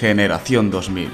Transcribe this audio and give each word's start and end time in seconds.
Generación 0.00 0.70
2000. 0.70 1.10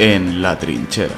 En 0.00 0.42
la 0.42 0.58
trinchera. 0.58 1.14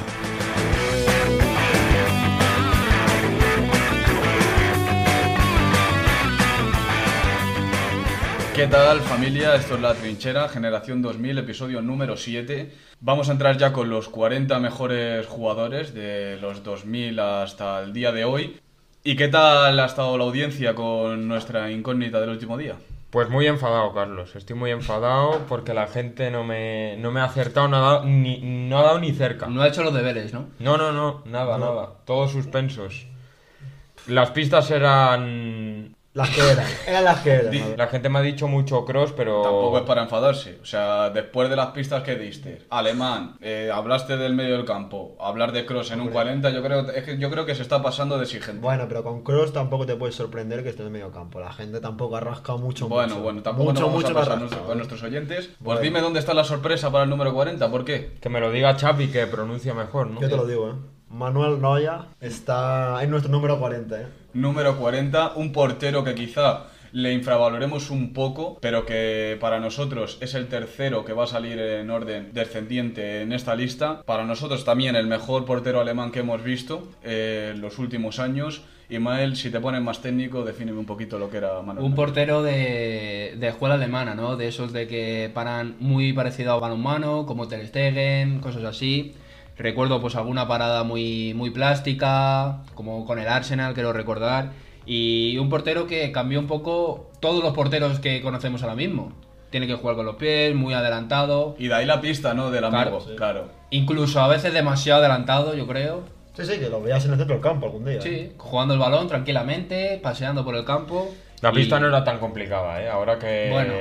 ¿Qué 8.54 8.66
tal 8.66 9.00
familia? 9.00 9.54
Esto 9.54 9.76
es 9.76 9.80
La 9.80 9.94
Trinchera, 9.94 10.50
Generación 10.50 11.00
2000, 11.00 11.38
episodio 11.38 11.80
número 11.80 12.18
7. 12.18 12.72
Vamos 13.00 13.30
a 13.30 13.32
entrar 13.32 13.56
ya 13.56 13.72
con 13.72 13.88
los 13.88 14.10
40 14.10 14.58
mejores 14.58 15.26
jugadores 15.26 15.94
de 15.94 16.36
los 16.42 16.62
2000 16.62 17.20
hasta 17.20 17.82
el 17.82 17.94
día 17.94 18.12
de 18.12 18.24
hoy. 18.26 18.60
¿Y 19.06 19.14
qué 19.14 19.28
tal 19.28 19.78
ha 19.78 19.86
estado 19.86 20.18
la 20.18 20.24
audiencia 20.24 20.74
con 20.74 21.28
nuestra 21.28 21.70
incógnita 21.70 22.20
del 22.20 22.30
último 22.30 22.58
día? 22.58 22.74
Pues 23.10 23.28
muy 23.28 23.46
enfadado, 23.46 23.94
Carlos. 23.94 24.34
Estoy 24.34 24.56
muy 24.56 24.72
enfadado 24.72 25.44
porque 25.48 25.72
la 25.74 25.86
gente 25.86 26.28
no 26.32 26.42
me, 26.42 26.96
no 26.96 27.12
me 27.12 27.20
ha 27.20 27.26
acertado 27.26 27.68
nada, 27.68 28.04
ni, 28.04 28.40
no 28.40 28.80
ha 28.80 28.82
dado 28.82 28.98
ni 28.98 29.12
cerca. 29.12 29.46
No 29.46 29.62
ha 29.62 29.68
hecho 29.68 29.84
los 29.84 29.94
deberes, 29.94 30.34
¿no? 30.34 30.48
No, 30.58 30.76
no, 30.76 30.90
no, 30.90 31.22
nada, 31.24 31.56
nada. 31.56 31.90
Todos 32.04 32.32
suspensos. 32.32 33.06
Las 34.08 34.32
pistas 34.32 34.72
eran... 34.72 35.94
Las 36.16 36.30
que 36.30 36.40
eran, 36.40 36.66
eran 36.86 37.04
las 37.04 37.20
que 37.20 37.30
eran. 37.30 37.76
La 37.76 37.88
gente 37.88 38.08
me 38.08 38.18
ha 38.18 38.22
dicho 38.22 38.48
mucho 38.48 38.86
cross, 38.86 39.12
pero... 39.14 39.42
Tampoco 39.42 39.76
es 39.76 39.84
para 39.84 40.02
enfadarse. 40.02 40.58
O 40.62 40.64
sea, 40.64 41.10
después 41.10 41.50
de 41.50 41.56
las 41.56 41.72
pistas 41.72 42.02
que 42.02 42.16
diste, 42.16 42.62
alemán, 42.70 43.36
eh, 43.42 43.70
hablaste 43.70 44.16
del 44.16 44.34
medio 44.34 44.56
del 44.56 44.64
campo, 44.64 45.14
hablar 45.20 45.52
de 45.52 45.66
cross 45.66 45.90
en 45.90 46.00
un 46.00 46.08
40, 46.08 46.48
yo 46.48 46.62
creo, 46.62 46.90
es 46.90 47.04
que 47.04 47.18
yo 47.18 47.30
creo 47.30 47.44
que 47.44 47.54
se 47.54 47.60
está 47.60 47.82
pasando 47.82 48.16
de 48.16 48.24
exigente. 48.24 48.62
Bueno, 48.62 48.86
pero 48.88 49.04
con 49.04 49.22
Cross 49.22 49.52
tampoco 49.52 49.84
te 49.84 49.94
puedes 49.96 50.14
sorprender 50.14 50.62
que 50.62 50.70
esté 50.70 50.80
en 50.80 50.86
el 50.86 50.92
medio 50.94 51.12
campo. 51.12 51.38
La 51.38 51.52
gente 51.52 51.80
tampoco 51.80 52.16
ha 52.16 52.20
rascado 52.20 52.56
mucho, 52.56 52.88
Bueno, 52.88 53.10
mucho. 53.16 53.22
bueno, 53.22 53.42
tampoco 53.42 53.68
mucho, 53.72 53.80
nos 53.82 53.88
vamos 53.90 54.02
mucho 54.04 54.16
a 54.18 54.20
pasar 54.22 54.40
rascado, 54.40 54.64
con 54.64 54.76
nuestros 54.78 55.02
oyentes. 55.02 55.48
Pues 55.48 55.58
Bueno. 55.60 55.80
dime 55.82 56.00
dónde 56.00 56.20
está 56.20 56.32
la 56.32 56.44
sorpresa 56.44 56.90
para 56.90 57.04
el 57.04 57.10
número 57.10 57.34
40, 57.34 57.70
¿por 57.70 57.84
qué? 57.84 58.16
Que 58.22 58.30
me 58.30 58.40
lo 58.40 58.50
diga 58.50 58.74
Chapi, 58.74 59.08
que 59.08 59.26
pronuncia 59.26 59.74
mejor, 59.74 60.06
¿no? 60.06 60.18
Yo 60.22 60.30
te 60.30 60.36
lo 60.36 60.46
digo, 60.46 60.70
¿eh? 60.70 60.95
Manuel 61.16 61.62
Noya 61.62 62.08
está 62.20 63.02
en 63.02 63.10
nuestro 63.10 63.32
número 63.32 63.58
40, 63.58 64.02
¿eh? 64.02 64.06
Número 64.34 64.76
40, 64.76 65.32
un 65.36 65.50
portero 65.50 66.04
que 66.04 66.14
quizá 66.14 66.64
le 66.92 67.14
infravaloremos 67.14 67.90
un 67.90 68.12
poco, 68.12 68.58
pero 68.60 68.84
que 68.84 69.38
para 69.40 69.58
nosotros 69.58 70.18
es 70.20 70.34
el 70.34 70.48
tercero 70.48 71.06
que 71.06 71.14
va 71.14 71.24
a 71.24 71.26
salir 71.26 71.58
en 71.58 71.90
orden 71.90 72.32
descendiente 72.34 73.22
en 73.22 73.32
esta 73.32 73.54
lista. 73.54 74.02
Para 74.04 74.24
nosotros 74.24 74.64
también 74.66 74.94
el 74.94 75.06
mejor 75.06 75.46
portero 75.46 75.80
alemán 75.80 76.12
que 76.12 76.20
hemos 76.20 76.42
visto 76.42 76.86
eh, 77.02 77.52
en 77.54 77.62
los 77.62 77.78
últimos 77.78 78.18
años. 78.18 78.62
Imael, 78.90 79.36
si 79.36 79.50
te 79.50 79.58
pones 79.58 79.80
más 79.80 80.02
técnico, 80.02 80.44
defíneme 80.44 80.78
un 80.78 80.86
poquito 80.86 81.18
lo 81.18 81.30
que 81.30 81.38
era 81.38 81.62
Manuel. 81.62 81.84
Un 81.84 81.94
portero 81.94 82.42
de, 82.42 83.36
de 83.38 83.48
escuela 83.48 83.76
alemana, 83.76 84.14
¿no? 84.14 84.36
De 84.36 84.48
esos 84.48 84.72
de 84.74 84.86
que 84.86 85.30
paran 85.32 85.76
muy 85.80 86.12
parecido 86.12 86.52
a 86.52 86.60
balonmano, 86.60 87.24
como 87.24 87.48
Ter 87.48 87.66
Stegen, 87.66 88.40
cosas 88.40 88.64
así. 88.64 89.14
Recuerdo 89.58 90.00
pues 90.00 90.16
alguna 90.16 90.46
parada 90.46 90.82
muy, 90.84 91.32
muy 91.34 91.50
plástica, 91.50 92.62
como 92.74 93.04
con 93.06 93.18
el 93.18 93.28
Arsenal, 93.28 93.74
quiero 93.74 93.92
recordar. 93.92 94.50
Y 94.84 95.38
un 95.38 95.48
portero 95.48 95.86
que 95.86 96.12
cambió 96.12 96.38
un 96.38 96.46
poco 96.46 97.10
todos 97.20 97.42
los 97.42 97.54
porteros 97.54 97.98
que 97.98 98.20
conocemos 98.22 98.62
ahora 98.62 98.74
mismo. 98.76 99.12
Tiene 99.50 99.66
que 99.66 99.74
jugar 99.74 99.96
con 99.96 100.04
los 100.06 100.16
pies, 100.16 100.54
muy 100.54 100.74
adelantado. 100.74 101.56
Y 101.58 101.68
de 101.68 101.74
ahí 101.74 101.86
la 101.86 102.00
pista, 102.00 102.34
¿no? 102.34 102.50
Del 102.50 102.64
amigo, 102.64 102.98
Claro, 102.98 103.16
claro. 103.16 103.48
Incluso 103.70 104.20
a 104.20 104.28
veces 104.28 104.52
demasiado 104.52 105.00
adelantado, 105.00 105.54
yo 105.54 105.66
creo. 105.66 106.04
Sí, 106.34 106.44
sí, 106.44 106.58
que 106.58 106.68
lo 106.68 106.82
veas 106.82 107.04
en 107.06 107.12
el 107.12 107.18
centro 107.18 107.34
del 107.36 107.42
campo 107.42 107.66
algún 107.66 107.84
día. 107.86 107.94
¿eh? 107.94 108.02
Sí, 108.02 108.32
jugando 108.36 108.74
el 108.74 108.80
balón 108.80 109.08
tranquilamente, 109.08 109.98
paseando 110.02 110.44
por 110.44 110.54
el 110.54 110.64
campo. 110.64 111.08
La 111.40 111.50
y- 111.50 111.54
pista 111.54 111.80
no 111.80 111.86
era 111.88 112.04
tan 112.04 112.18
complicada, 112.18 112.82
¿eh? 112.82 112.88
Ahora 112.88 113.18
que... 113.18 113.48
Bueno. 113.50 113.72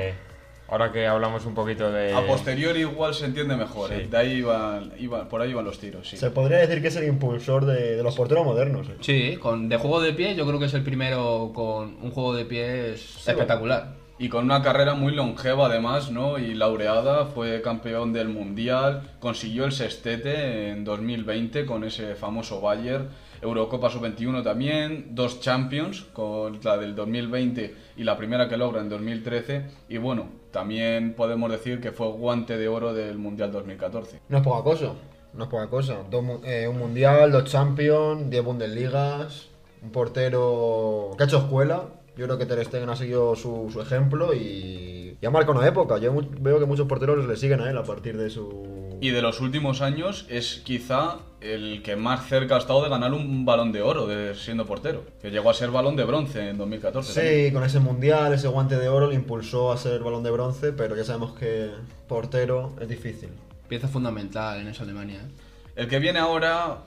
Ahora 0.68 0.92
que 0.92 1.06
hablamos 1.06 1.46
un 1.46 1.54
poquito 1.54 1.92
de... 1.92 2.12
A 2.14 2.26
posteriori 2.26 2.80
igual 2.82 3.14
se 3.14 3.26
entiende 3.26 3.56
mejor. 3.56 3.90
Sí. 3.90 3.96
¿eh? 3.98 4.08
De 4.10 4.18
ahí 4.18 4.32
iban, 4.38 4.92
iban- 4.98 5.28
por 5.28 5.42
ahí 5.42 5.52
iban 5.52 5.64
los 5.64 5.78
tiros, 5.80 6.10
sí. 6.10 6.18
Se 6.18 6.32
podría 6.32 6.58
decir 6.58 6.82
que 6.82 6.88
es 6.88 6.96
el 6.96 7.08
impulsor 7.08 7.66
de, 7.66 7.96
de 7.98 8.02
los 8.04 8.16
porteros 8.16 8.44
modernos, 8.46 8.88
¿eh? 8.90 8.96
Sí, 9.02 9.38
con, 9.38 9.70
de 9.70 9.78
juego 9.78 10.02
de 10.02 10.14
pie 10.14 10.34
yo 10.36 10.46
creo 10.48 10.58
que 10.60 10.66
es 10.66 10.74
el 10.74 10.82
primero 10.84 11.52
con 11.54 11.98
un 12.02 12.10
juego 12.12 12.34
de 12.34 12.46
pies 12.46 13.16
espectacular. 13.18 13.94
Y 14.18 14.30
con 14.30 14.46
una 14.46 14.62
carrera 14.64 14.94
muy 14.96 15.14
longeva 15.14 15.66
además, 15.66 16.10
¿no? 16.10 16.40
Y 16.40 16.54
laureada, 16.54 17.26
fue 17.26 17.62
campeón 17.62 18.14
del 18.14 18.30
Mundial, 18.30 19.02
consiguió 19.20 19.66
el 19.66 19.74
sextete 19.74 20.70
en 20.70 20.86
2020 20.86 21.66
con 21.66 21.84
ese 21.84 22.16
famoso 22.16 22.62
Bayern, 22.62 23.10
Eurocopa 23.46 23.90
Sub-21 23.90 24.44
también, 24.44 25.10
dos 25.12 25.40
Champions, 25.40 26.02
con 26.14 26.60
la 26.64 26.78
del 26.78 26.96
2020 26.96 27.76
y 27.98 28.04
la 28.04 28.18
primera 28.18 28.50
que 28.50 28.58
logra 28.58 28.82
en 28.82 28.90
2013, 28.90 29.66
y 29.90 29.98
bueno, 29.98 30.28
también 30.52 31.14
podemos 31.14 31.52
decir 31.52 31.80
que 31.80 31.92
fue 31.92 32.08
guante 32.12 32.58
de 32.58 32.68
oro 32.68 32.94
del 32.94 33.18
Mundial 33.18 33.52
2014. 33.52 34.20
No 34.30 34.38
es 34.38 34.44
poca 34.44 34.64
cosa, 34.64 34.94
no 35.34 35.44
es 35.44 35.50
poca 35.50 35.68
cosa. 35.68 35.98
Dos 36.10 36.24
eh, 36.44 36.68
un 36.68 36.80
mundial, 36.80 37.32
dos 37.32 37.46
champions, 37.46 38.30
10 38.30 38.44
Bundesligas, 38.44 39.50
un 39.82 39.92
portero 39.92 41.12
que 41.18 41.24
ha 41.24 41.28
hecho 41.28 41.40
escuela. 41.40 41.84
Yo 42.18 42.26
creo 42.26 42.38
que 42.38 42.46
Ter 42.46 42.64
Stegen 42.66 42.90
ha 42.90 42.96
seguido 42.96 43.36
su 43.36 43.82
ejemplo 43.82 44.34
y, 44.34 44.95
y 45.22 45.26
ha 45.26 45.30
marcado 45.30 45.58
una 45.58 45.68
época. 45.68 45.98
Yo 45.98 46.14
veo 46.40 46.60
que 46.60 46.66
muchos 46.66 46.88
porteros 46.88 47.26
le 47.26 47.36
siguen 47.36 47.62
a 47.62 47.70
él 47.70 47.78
a 47.78 47.84
partir 47.84 48.18
de 48.18 48.30
su... 48.30 48.98
Y 49.02 49.10
de 49.10 49.22
los 49.22 49.42
últimos 49.42 49.82
años 49.82 50.26
es 50.30 50.62
quizá 50.64 51.18
el 51.42 51.84
que 51.84 51.96
más 51.96 52.28
cerca 52.28 52.56
ha 52.56 52.58
estado 52.60 52.84
de 52.84 52.90
ganar 52.90 53.14
un 53.14 53.46
balón 53.46 53.72
de 53.72 53.82
oro 53.82 54.08
de 54.08 54.34
siendo 54.36 54.66
portero, 54.66 55.04
que 55.22 55.32
llegó 55.32 55.50
a 55.50 55.54
ser 55.54 55.70
balón 55.70 55.96
de 55.96 56.06
bronce 56.06 56.50
en 56.50 56.58
2014. 56.58 57.14
también. 57.14 57.46
Sí, 57.46 57.54
con 57.54 57.64
ese 57.64 57.80
mundial, 57.80 58.34
ese 58.34 58.48
guante 58.48 58.78
de 58.78 58.88
oro 58.88 59.08
le 59.08 59.16
impulsó 59.16 59.72
a 59.72 59.78
ser 59.78 60.02
balón 60.02 60.24
de 60.24 60.32
bronce, 60.32 60.72
pero 60.72 60.96
ya 60.96 61.04
sabemos 61.04 61.34
que 61.34 61.70
portero 62.08 62.74
es 62.80 62.88
difícil. 62.88 63.30
Pieza 63.68 63.88
fundamental 63.88 64.60
en 64.62 64.68
esa 64.68 64.84
Alemania. 64.84 65.20
¿eh? 65.20 65.32
El 65.76 65.88
que 65.88 66.00
viene 66.00 66.20
ahora, 66.20 66.84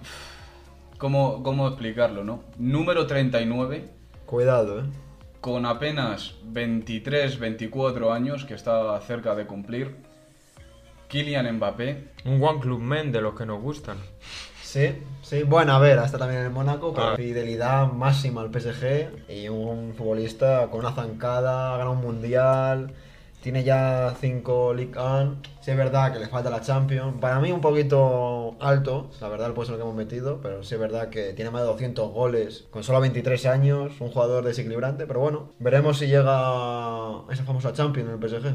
¿cómo, 0.97 1.43
cómo 1.43 1.69
explicarlo, 1.69 2.25
no? 2.25 2.43
Número 2.59 3.06
39, 3.06 3.99
Cuidado, 4.28 4.81
¿eh? 4.81 4.84
Con 5.41 5.66
apenas 5.66 6.34
23, 6.44 7.38
24 7.38 8.12
años, 8.12 8.44
que 8.44 8.54
está 8.54 8.99
cerca 9.00 9.34
de 9.34 9.47
cumplir, 9.47 9.97
Kylian 11.09 11.56
Mbappé. 11.56 12.09
Un 12.25 12.43
One 12.43 12.60
Club 12.60 12.81
Men 12.81 13.12
de 13.12 13.21
los 13.22 13.34
que 13.34 13.47
nos 13.47 13.60
gustan. 13.62 13.97
Sí, 14.62 14.97
sí. 15.22 15.44
Bueno, 15.44 15.72
a 15.72 15.78
ver, 15.78 15.99
hasta 15.99 16.19
también 16.19 16.41
en 16.41 16.47
el 16.49 16.53
Mónaco, 16.53 16.93
pero 16.93 17.09
Ah. 17.12 17.16
fidelidad 17.16 17.91
máxima 17.91 18.43
al 18.43 18.50
PSG 18.50 19.09
y 19.31 19.49
un 19.49 19.94
futbolista 19.94 20.66
con 20.71 20.81
una 20.81 20.93
zancada, 20.93 21.72
ha 21.75 21.78
ganado 21.78 21.93
un 21.93 22.03
mundial, 22.03 22.93
tiene 23.43 23.65
ya 23.65 24.15
5 24.21 24.75
League 24.75 24.99
One. 24.99 25.37
Sí 25.60 25.71
es 25.71 25.76
verdad 25.76 26.12
que 26.12 26.19
le 26.19 26.26
falta 26.26 26.50
la 26.50 26.60
Champions. 26.60 27.16
Para 27.21 27.41
mí 27.41 27.53
un 27.53 27.60
poquito 27.60 28.56
alto, 28.60 29.10
la 29.21 29.28
verdad, 29.28 29.49
el 29.49 29.54
puesto 29.54 29.72
en 29.72 29.76
el 29.76 29.82
que 29.82 29.88
hemos 29.88 29.97
metido, 29.97 30.41
pero 30.43 30.62
sí 30.62 30.75
es 30.75 30.81
verdad 30.81 31.09
que 31.09 31.32
tiene 31.32 31.50
más 31.50 31.62
de 31.62 31.69
200 31.69 32.12
goles 32.12 32.66
con 32.71 32.82
solo 32.82 33.00
23 33.00 33.47
años, 33.47 33.93
un 34.00 34.10
jugador 34.10 34.44
desequilibrante, 34.44 35.06
pero 35.06 35.21
bueno, 35.21 35.50
veremos 35.59 35.99
si 35.99 36.06
llega 36.06 37.22
esa 37.31 37.44
famosa 37.44 37.72
Champions 37.72 38.09
en 38.09 38.15
el 38.15 38.28
PSG. 38.28 38.54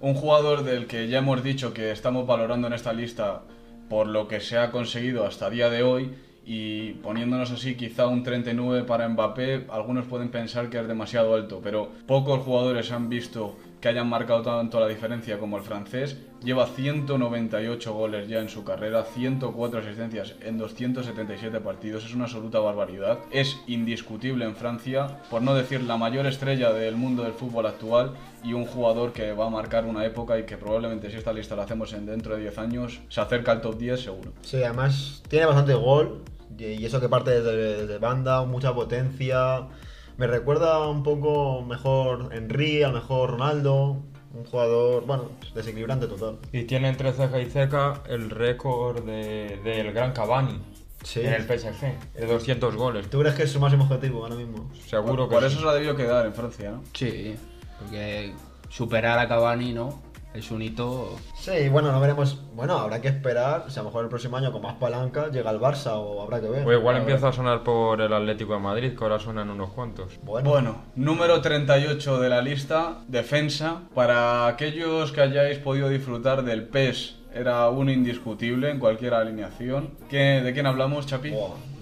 Un 0.00 0.14
jugador 0.14 0.62
del 0.62 0.86
que 0.86 1.08
ya 1.08 1.18
hemos 1.18 1.42
dicho 1.42 1.74
que 1.74 1.90
estamos 1.90 2.26
valorando 2.26 2.68
en 2.68 2.72
esta 2.72 2.92
lista 2.92 3.42
por 3.88 4.06
lo 4.06 4.28
que 4.28 4.40
se 4.40 4.58
ha 4.58 4.70
conseguido 4.70 5.26
hasta 5.26 5.50
día 5.50 5.70
de 5.70 5.82
hoy 5.82 6.14
y 6.44 6.92
poniéndonos 7.02 7.50
así 7.50 7.74
quizá 7.74 8.06
un 8.06 8.22
39 8.22 8.84
para 8.84 9.08
Mbappé, 9.08 9.66
algunos 9.68 10.06
pueden 10.06 10.30
pensar 10.30 10.70
que 10.70 10.78
es 10.78 10.88
demasiado 10.88 11.34
alto, 11.34 11.60
pero 11.62 11.90
pocos 12.06 12.40
jugadores 12.40 12.90
han 12.90 13.08
visto 13.08 13.56
que 13.80 13.88
hayan 13.88 14.08
marcado 14.08 14.42
tanto 14.42 14.80
la 14.80 14.88
diferencia 14.88 15.38
como 15.38 15.56
el 15.56 15.62
francés. 15.62 16.16
Lleva 16.42 16.66
198 16.66 17.92
goles 17.92 18.28
ya 18.28 18.40
en 18.40 18.48
su 18.48 18.64
carrera, 18.64 19.04
104 19.04 19.80
asistencias 19.80 20.34
en 20.40 20.58
277 20.58 21.60
partidos, 21.60 22.04
es 22.04 22.14
una 22.14 22.24
absoluta 22.24 22.60
barbaridad. 22.60 23.18
Es 23.30 23.60
indiscutible 23.66 24.44
en 24.44 24.54
Francia, 24.54 25.20
por 25.30 25.42
no 25.42 25.54
decir 25.54 25.82
la 25.82 25.96
mayor 25.96 26.26
estrella 26.26 26.72
del 26.72 26.96
mundo 26.96 27.24
del 27.24 27.32
fútbol 27.32 27.66
actual 27.66 28.14
y 28.44 28.52
un 28.52 28.66
jugador 28.66 29.12
que 29.12 29.32
va 29.32 29.46
a 29.46 29.50
marcar 29.50 29.84
una 29.84 30.04
época 30.04 30.38
y 30.38 30.44
que 30.44 30.56
probablemente 30.56 31.10
si 31.10 31.16
esta 31.16 31.32
lista 31.32 31.56
la 31.56 31.64
hacemos 31.64 31.92
en 31.92 32.06
dentro 32.06 32.36
de 32.36 32.42
10 32.42 32.58
años 32.58 33.00
se 33.08 33.20
acerca 33.20 33.52
al 33.52 33.60
top 33.60 33.76
10 33.78 34.00
seguro. 34.00 34.32
Sí, 34.42 34.62
además 34.62 35.22
tiene 35.28 35.46
bastante 35.46 35.74
gol 35.74 36.22
y 36.56 36.84
eso 36.84 37.00
que 37.00 37.08
parte 37.08 37.30
desde, 37.30 37.78
desde 37.78 37.98
banda, 37.98 38.44
mucha 38.44 38.74
potencia. 38.74 39.66
Me 40.18 40.26
recuerda 40.26 40.86
un 40.88 41.02
poco 41.04 41.62
mejor 41.62 42.30
Henry, 42.32 42.82
al 42.82 42.92
mejor 42.92 43.30
Ronaldo, 43.30 44.02
un 44.34 44.44
jugador, 44.50 45.06
bueno, 45.06 45.30
desequilibrante 45.54 46.06
total. 46.08 46.38
Y 46.52 46.64
tiene 46.64 46.88
entre 46.88 47.12
ceja 47.12 47.40
y 47.40 47.46
ceja 47.46 48.02
el 48.08 48.28
récord 48.30 49.04
de- 49.04 49.60
del 49.62 49.92
gran 49.92 50.12
Cavani 50.12 50.60
Sí. 51.04 51.20
en 51.20 51.32
el 51.34 51.44
PSG, 51.46 51.96
de 52.14 52.26
200 52.26 52.74
goles. 52.74 53.08
¿Tú 53.08 53.20
crees 53.20 53.36
que 53.36 53.44
es 53.44 53.52
su 53.52 53.60
máximo 53.60 53.84
objetivo 53.84 54.24
ahora 54.24 54.34
mismo? 54.34 54.68
Seguro 54.88 55.28
que 55.28 55.34
Por 55.36 55.42
sí. 55.44 55.48
eso 55.52 55.60
se 55.60 55.66
la 55.66 55.74
debió 55.74 55.94
quedar 55.96 56.26
en 56.26 56.34
Francia, 56.34 56.72
¿no? 56.72 56.82
Sí, 56.94 57.36
porque 57.78 58.34
superar 58.68 59.20
a 59.20 59.28
Cavani, 59.28 59.72
¿no? 59.72 60.02
Es 60.38 60.50
un 60.50 60.62
hito. 60.62 61.16
Sí, 61.36 61.68
bueno, 61.68 61.92
no 61.92 62.00
veremos. 62.00 62.42
Bueno, 62.54 62.78
habrá 62.78 63.00
que 63.00 63.08
esperar. 63.08 63.64
Si 63.68 63.78
a 63.78 63.82
lo 63.82 63.88
mejor 63.90 64.04
el 64.04 64.08
próximo 64.10 64.36
año 64.36 64.52
con 64.52 64.62
más 64.62 64.74
palanca 64.74 65.28
llega 65.28 65.50
el 65.50 65.60
Barça 65.60 65.92
o 65.94 66.22
habrá 66.22 66.40
que 66.40 66.48
ver. 66.48 66.64
Pues 66.64 66.78
igual 66.78 66.96
A 66.96 66.98
ver. 67.00 67.08
empieza 67.08 67.28
a 67.28 67.32
sonar 67.32 67.62
por 67.62 68.00
el 68.00 68.12
Atlético 68.12 68.54
de 68.54 68.58
Madrid, 68.60 68.96
que 68.96 69.04
ahora 69.04 69.18
suenan 69.18 69.50
unos 69.50 69.70
cuantos. 69.70 70.18
Bueno, 70.22 70.50
Bueno, 70.50 70.76
número 70.96 71.40
38 71.40 72.20
de 72.20 72.28
la 72.28 72.42
lista, 72.42 72.98
defensa. 73.08 73.82
Para 73.94 74.46
aquellos 74.46 75.12
que 75.12 75.20
hayáis 75.20 75.58
podido 75.58 75.88
disfrutar 75.88 76.42
del 76.44 76.64
PES, 76.68 77.16
era 77.34 77.68
un 77.68 77.90
indiscutible 77.90 78.70
en 78.70 78.78
cualquier 78.78 79.14
alineación. 79.14 79.90
¿Qué- 80.08 80.40
¿De 80.42 80.52
quién 80.52 80.66
hablamos, 80.66 81.06
Chapi? 81.06 81.32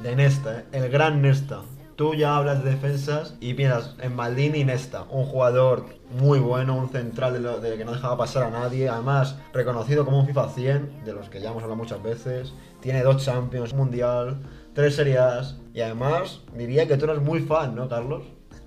De 0.03 0.17
Nesta, 0.17 0.59
¿eh? 0.61 0.65
el 0.73 0.89
gran 0.91 1.23
Nesta. 1.23 1.61
Tú 1.97 2.15
ya 2.15 2.37
hablas 2.37 2.63
de 2.63 2.71
defensas 2.73 3.35
y 3.41 3.55
piensas 3.55 3.95
en 4.03 4.15
Maldini 4.15 4.59
y 4.59 4.65
Nesta, 4.65 5.05
un 5.11 5.25
jugador 5.25 5.87
muy 6.21 6.39
bueno, 6.39 6.77
un 6.77 6.91
central 6.91 7.33
de, 7.33 7.41
lo- 7.41 7.59
de 7.59 7.79
que 7.79 7.87
no 7.87 7.93
dejaba 7.93 8.19
pasar 8.19 8.43
a 8.45 8.51
nadie, 8.51 8.89
además 8.91 9.37
reconocido 9.55 10.05
como 10.05 10.21
un 10.21 10.27
FIFA 10.27 10.49
100, 10.51 11.05
de 11.07 11.13
los 11.15 11.31
que 11.31 11.41
ya 11.41 11.51
hemos 11.51 11.63
hablado 11.63 11.81
muchas 11.83 12.03
veces, 12.03 12.53
tiene 12.81 13.03
dos 13.03 13.25
Champions, 13.25 13.73
un 13.73 13.79
Mundial, 13.79 14.37
tres 14.75 14.95
Serie 14.97 15.17
A's, 15.19 15.57
y 15.73 15.81
además 15.81 16.43
diría 16.55 16.87
que 16.87 16.99
tú 16.99 17.07
eres 17.07 17.23
muy 17.23 17.41
fan, 17.41 17.75
¿no, 17.75 17.89
Carlos? 17.89 18.25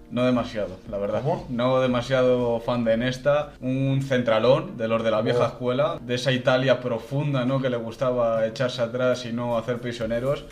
No 0.10 0.26
demasiado, 0.26 0.78
la 0.90 0.98
verdad. 0.98 1.22
¿Cómo? 1.22 1.46
No 1.50 1.80
demasiado 1.82 2.60
fan 2.62 2.84
de 2.84 2.98
Nesta. 2.98 3.52
Un 3.62 4.02
centralón 4.02 4.76
de 4.76 4.88
los 4.88 5.04
de 5.04 5.12
la 5.12 5.22
vieja 5.22 5.46
escuela, 5.46 6.00
de 6.02 6.16
esa 6.16 6.32
Italia 6.32 6.80
profunda, 6.82 7.46
¿no? 7.46 7.62
Que 7.62 7.70
le 7.70 7.78
gustaba 7.78 8.44
echarse 8.48 8.82
atrás 8.82 9.24
y 9.28 9.34
no 9.34 9.56
hacer 9.56 9.78
prisioneros. 9.80 10.46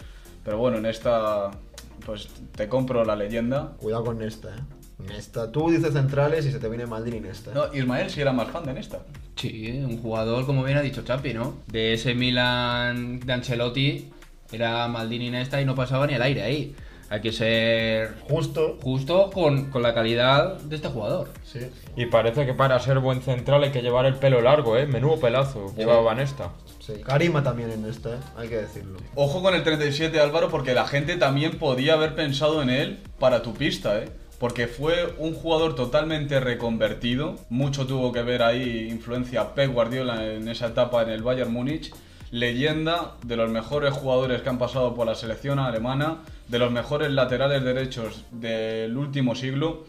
Pero 0.45 0.59
bueno, 0.59 0.77
en 0.77 0.85
esta, 0.85 1.49
pues 2.05 2.27
te 2.55 2.67
compro 2.67 3.03
la 3.05 3.15
leyenda. 3.15 3.73
Cuidado 3.79 4.05
con 4.05 4.17
Nesta, 4.19 4.49
¿eh? 4.49 4.59
Nesta, 5.07 5.51
tú 5.51 5.69
dices 5.69 5.93
centrales 5.93 6.45
y 6.45 6.51
se 6.51 6.59
te 6.59 6.67
viene 6.69 6.85
Maldini 6.87 7.17
y 7.17 7.21
Nesta. 7.21 7.51
No, 7.53 7.73
Ismael 7.73 8.09
sí 8.09 8.21
era 8.21 8.33
más 8.33 8.49
fan 8.49 8.65
de 8.65 8.73
Nesta. 8.73 8.99
Sí, 9.35 9.69
un 9.85 10.01
jugador, 10.01 10.45
como 10.45 10.63
bien 10.63 10.77
ha 10.77 10.81
dicho 10.81 11.03
Chapi, 11.03 11.33
¿no? 11.33 11.53
De 11.67 11.93
ese 11.93 12.15
Milan 12.15 13.19
de 13.19 13.33
Ancelotti 13.33 14.09
era 14.51 14.87
Maldini 14.87 15.29
Nesta 15.29 15.61
y 15.61 15.65
no 15.65 15.75
pasaba 15.75 16.07
ni 16.07 16.13
el 16.15 16.21
aire 16.21 16.41
ahí. 16.41 16.75
Hay 17.09 17.21
que 17.21 17.31
ser 17.31 18.15
Justo, 18.27 18.77
justo 18.81 19.29
con, 19.31 19.69
con 19.69 19.81
la 19.81 19.93
calidad 19.93 20.59
de 20.61 20.75
este 20.75 20.89
jugador. 20.89 21.29
sí. 21.43 21.59
Y 21.95 22.07
parece 22.07 22.45
que 22.45 22.53
para 22.53 22.79
ser 22.79 22.99
buen 22.99 23.21
central 23.21 23.63
hay 23.63 23.71
que 23.71 23.81
llevar 23.81 24.05
el 24.05 24.15
pelo 24.15 24.41
largo, 24.41 24.77
¿eh? 24.77 24.87
Menudo 24.87 25.19
pelazo 25.19 25.73
llevaba 25.77 26.15
Nesta. 26.15 26.51
Sí, 26.87 27.01
Karima 27.03 27.43
también 27.43 27.69
en 27.69 27.81
Nesta, 27.81 28.15
¿eh? 28.15 28.19
hay 28.37 28.47
que 28.47 28.55
decirlo. 28.55 28.97
Ojo 29.13 29.41
con 29.41 29.53
el 29.53 29.61
37 29.61 30.21
Álvaro 30.21 30.47
porque 30.47 30.73
la 30.73 30.87
gente 30.87 31.17
también 31.17 31.59
podía 31.59 31.95
haber 31.95 32.15
pensado 32.15 32.61
en 32.61 32.69
él 32.69 32.99
para 33.19 33.41
tu 33.41 33.53
pista, 33.53 34.01
¿eh? 34.01 34.09
Porque 34.39 34.67
fue 34.67 35.13
un 35.17 35.33
jugador 35.33 35.75
totalmente 35.75 36.39
reconvertido. 36.39 37.35
Mucho 37.49 37.87
tuvo 37.87 38.13
que 38.13 38.21
ver 38.21 38.41
ahí 38.41 38.87
influencia 38.89 39.53
Pep 39.53 39.73
Guardiola 39.73 40.31
en 40.31 40.47
esa 40.47 40.67
etapa 40.67 41.01
en 41.01 41.09
el 41.09 41.23
Bayern 41.23 41.51
Múnich. 41.51 41.93
Leyenda 42.31 43.15
de 43.21 43.35
los 43.35 43.49
mejores 43.49 43.91
jugadores 43.91 44.41
que 44.41 44.47
han 44.47 44.57
pasado 44.57 44.95
por 44.95 45.07
la 45.07 45.15
selección 45.15 45.59
alemana, 45.59 46.19
de 46.47 46.59
los 46.59 46.71
mejores 46.71 47.11
laterales 47.11 47.63
derechos 47.65 48.23
del 48.31 48.95
último 48.95 49.35
siglo, 49.35 49.85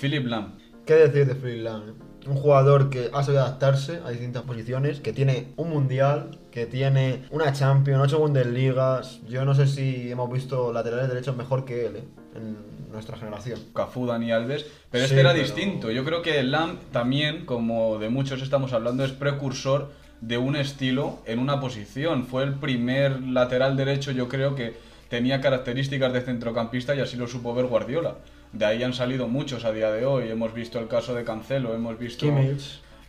Philip 0.00 0.26
Lahm. 0.26 0.52
¿Qué 0.86 0.94
decir 0.94 1.26
de 1.26 1.34
Freeland? 1.34 2.07
Un 2.28 2.36
jugador 2.36 2.90
que 2.90 3.10
ha 3.14 3.22
sabido 3.22 3.42
adaptarse 3.42 4.00
a 4.04 4.10
distintas 4.10 4.42
posiciones, 4.42 5.00
que 5.00 5.12
tiene 5.12 5.48
un 5.56 5.70
mundial, 5.70 6.38
que 6.50 6.66
tiene 6.66 7.22
una 7.30 7.52
Champions, 7.52 8.02
ocho 8.04 8.18
Bundesligas. 8.18 9.20
Yo 9.28 9.44
no 9.44 9.54
sé 9.54 9.66
si 9.66 10.10
hemos 10.10 10.30
visto 10.30 10.72
laterales 10.72 11.08
derechos 11.08 11.36
mejor 11.36 11.64
que 11.64 11.86
él 11.86 11.96
¿eh? 11.96 12.04
en 12.36 12.56
nuestra 12.92 13.16
generación. 13.16 13.58
Cafú, 13.74 14.06
Dani 14.06 14.30
Alves, 14.30 14.66
pero 14.90 15.04
Sí, 15.04 15.10
este 15.10 15.20
era 15.20 15.32
pero- 15.32 15.42
distinto. 15.42 15.90
Yo 15.90 16.04
creo 16.04 16.20
que 16.22 16.42
Lam 16.42 16.78
también, 16.92 17.46
como 17.46 17.98
de 17.98 18.10
muchos 18.10 18.42
estamos 18.42 18.72
hablando, 18.74 19.04
es 19.04 19.12
precursor 19.12 19.90
de 20.20 20.36
un 20.36 20.56
estilo 20.56 21.20
en 21.26 21.38
una 21.38 21.60
posición. 21.60 22.26
Fue 22.26 22.42
el 22.42 22.54
primer 22.54 23.22
lateral 23.22 23.76
derecho, 23.76 24.10
yo 24.10 24.28
creo 24.28 24.54
que 24.54 24.74
tenía 25.08 25.40
características 25.40 26.12
de 26.12 26.20
centrocampista 26.20 26.94
y 26.94 27.00
así 27.00 27.16
lo 27.16 27.26
supo 27.26 27.54
ver 27.54 27.66
Guardiola. 27.66 28.16
De 28.52 28.64
ahí 28.64 28.82
han 28.82 28.94
salido 28.94 29.28
muchos 29.28 29.64
a 29.64 29.72
día 29.72 29.90
de 29.90 30.06
hoy. 30.06 30.28
Hemos 30.28 30.54
visto 30.54 30.78
el 30.78 30.88
caso 30.88 31.14
de 31.14 31.24
Cancelo, 31.24 31.74
hemos 31.74 31.98
visto... 31.98 32.26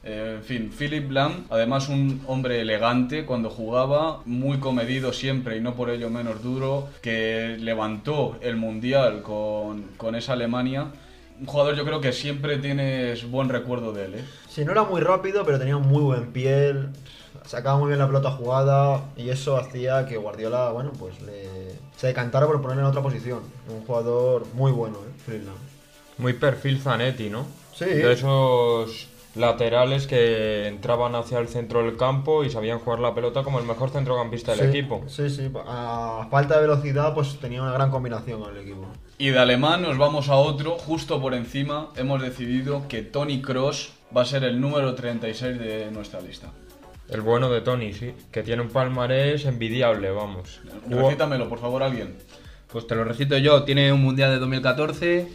Eh, 0.01 0.35
en 0.37 0.43
fin, 0.43 0.71
Philip 0.71 1.11
Lam, 1.11 1.45
además 1.49 1.89
un 1.89 2.21
hombre 2.25 2.61
elegante 2.61 3.25
cuando 3.25 3.49
jugaba, 3.49 4.21
muy 4.25 4.59
comedido 4.59 5.11
siempre 5.11 5.57
y 5.57 5.61
no 5.61 5.75
por 5.75 5.89
ello 5.89 6.09
menos 6.09 6.41
duro, 6.41 6.87
que 7.01 7.57
levantó 7.59 8.37
el 8.41 8.55
Mundial 8.55 9.21
con, 9.23 9.83
con 9.97 10.15
esa 10.15 10.33
Alemania. 10.33 10.87
Un 11.39 11.45
jugador 11.45 11.75
yo 11.75 11.83
creo 11.83 11.99
que 11.99 12.13
siempre 12.13 12.57
tienes 12.57 13.29
buen 13.29 13.49
recuerdo 13.49 13.91
de 13.91 14.05
él. 14.05 14.15
¿eh? 14.15 14.25
Sí, 14.47 14.63
no 14.63 14.71
era 14.71 14.83
muy 14.83 15.01
rápido, 15.01 15.43
pero 15.45 15.59
tenía 15.59 15.77
muy 15.77 16.01
buen 16.01 16.31
piel. 16.31 16.89
Sacaba 17.45 17.77
muy 17.77 17.87
bien 17.87 17.99
la 17.99 18.07
pelota 18.07 18.31
jugada 18.31 19.03
y 19.17 19.29
eso 19.29 19.57
hacía 19.57 20.05
que 20.05 20.17
Guardiola, 20.17 20.71
bueno, 20.71 20.91
pues 20.97 21.19
le... 21.21 21.47
se 21.97 22.07
decantara 22.07 22.45
por 22.45 22.61
ponerlo 22.61 22.83
en 22.83 22.87
otra 22.87 23.01
posición. 23.01 23.39
Un 23.67 23.85
jugador 23.85 24.45
muy 24.53 24.71
bueno, 24.71 24.97
¿eh? 24.97 25.18
Freeland. 25.29 25.57
Muy 26.17 26.33
perfil 26.33 26.79
Zanetti, 26.81 27.29
¿no? 27.29 27.45
Sí. 27.75 27.85
De 27.85 28.11
esos 28.11 29.07
laterales 29.35 30.07
que 30.07 30.67
entraban 30.67 31.15
hacia 31.15 31.39
el 31.39 31.47
centro 31.47 31.83
del 31.83 31.95
campo 31.95 32.43
y 32.43 32.49
sabían 32.49 32.79
jugar 32.79 32.99
la 32.99 33.13
pelota 33.13 33.43
como 33.43 33.59
el 33.59 33.65
mejor 33.65 33.91
centrocampista 33.91 34.55
del 34.55 34.71
Sí, 34.71 34.77
equipo. 34.77 35.03
Sí, 35.07 35.29
sí. 35.29 35.49
A 35.65 36.27
falta 36.29 36.55
de 36.55 36.61
velocidad, 36.61 37.13
pues 37.13 37.39
tenía 37.39 37.61
una 37.61 37.71
gran 37.71 37.91
combinación 37.91 38.41
con 38.41 38.55
el 38.55 38.63
equipo. 38.63 38.87
Y 39.17 39.29
de 39.29 39.39
alemán 39.39 39.83
nos 39.83 39.97
vamos 39.97 40.29
a 40.29 40.35
otro, 40.35 40.77
justo 40.77 41.21
por 41.21 41.33
encima 41.33 41.89
hemos 41.95 42.21
decidido 42.21 42.87
que 42.87 43.01
Tony 43.01 43.41
Cross 43.41 43.91
va 44.15 44.23
a 44.23 44.25
ser 44.25 44.43
el 44.43 44.59
número 44.59 44.95
36 44.95 45.59
de 45.59 45.91
nuestra 45.91 46.21
lista. 46.21 46.51
El 47.07 47.21
bueno 47.21 47.49
de 47.49 47.61
Tony, 47.61 47.93
sí. 47.93 48.13
Que 48.31 48.43
tiene 48.43 48.61
un 48.61 48.69
palmarés 48.69 49.45
envidiable, 49.45 50.11
vamos. 50.11 50.59
Recítamelo, 50.87 51.49
por 51.49 51.59
favor, 51.59 51.81
alguien. 51.81 52.15
Pues 52.71 52.85
te 52.87 52.95
lo 52.95 53.03
recito 53.03 53.37
yo, 53.37 53.63
tiene 53.63 53.91
un 53.91 54.01
Mundial 54.03 54.31
de 54.31 54.39
2014, 54.39 55.27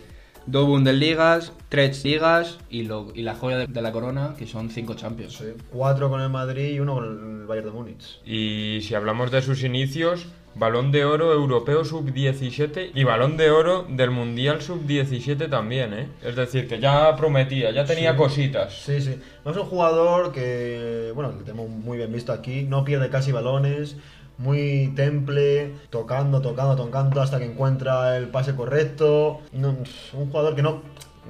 dos 0.47 0.67
Bundesligas, 0.67 1.53
tres 1.69 2.05
ligas 2.05 2.59
y, 2.71 2.85
lo- 2.85 3.11
y 3.15 3.23
la 3.23 3.35
joya 3.35 3.59
de, 3.59 3.67
de 3.67 3.83
la 3.83 3.91
corona, 3.93 4.35
que 4.39 4.47
son 4.47 4.71
cinco 4.71 4.95
Champions. 4.95 5.35
Sí. 5.35 5.47
Cuatro 5.71 6.09
con 6.11 6.21
el 6.21 6.29
Madrid 6.31 6.75
y 6.75 6.81
uno 6.81 6.95
con 6.95 7.41
el 7.41 7.47
Bayern 7.47 7.67
de 7.67 7.73
Múnich. 7.73 8.21
Y 8.25 8.81
si 8.83 8.95
hablamos 8.95 9.33
de 9.33 9.43
sus 9.43 9.65
inicios, 9.65 10.27
balón 10.55 10.93
de 10.93 11.05
oro 11.05 11.33
europeo 11.33 11.85
sub-17 11.85 12.93
y 12.95 13.03
balón 13.03 13.37
de 13.37 13.51
oro 13.51 13.85
del 13.89 14.13
mundial 14.13 14.63
sub-17 14.63 15.51
también, 15.51 15.93
¿eh? 15.93 16.09
Es 16.23 16.37
decir, 16.37 16.69
que 16.69 16.79
ya 16.79 17.17
prometía, 17.17 17.73
ya 17.73 17.85
tenía 17.85 18.13
Sí. 18.13 18.17
cositas. 18.17 18.75
Sí, 18.81 19.01
sí. 19.01 19.17
No 19.45 19.51
es 19.51 19.57
un 19.57 19.65
jugador 19.65 20.31
que, 20.31 21.11
bueno, 21.17 21.33
lo 21.33 21.39
tenemos 21.39 21.69
muy 21.69 21.97
bien 21.99 22.13
visto 22.13 22.33
aquí, 22.33 22.63
no 22.63 22.85
pierde 22.85 23.11
casi 23.11 23.33
balones, 23.33 23.97
muy 24.39 24.93
temple, 24.97 25.73
tocando, 25.91 26.41
tocando, 26.41 26.77
tocando 26.77 27.23
hasta 27.23 27.39
que 27.39 27.45
encuentra 27.45 28.17
el 28.17 28.29
pase 28.29 28.55
correcto. 28.55 29.41
No, 29.53 29.71
un 30.13 30.31
jugador 30.31 30.55
que 30.55 30.63
no, 30.63 30.83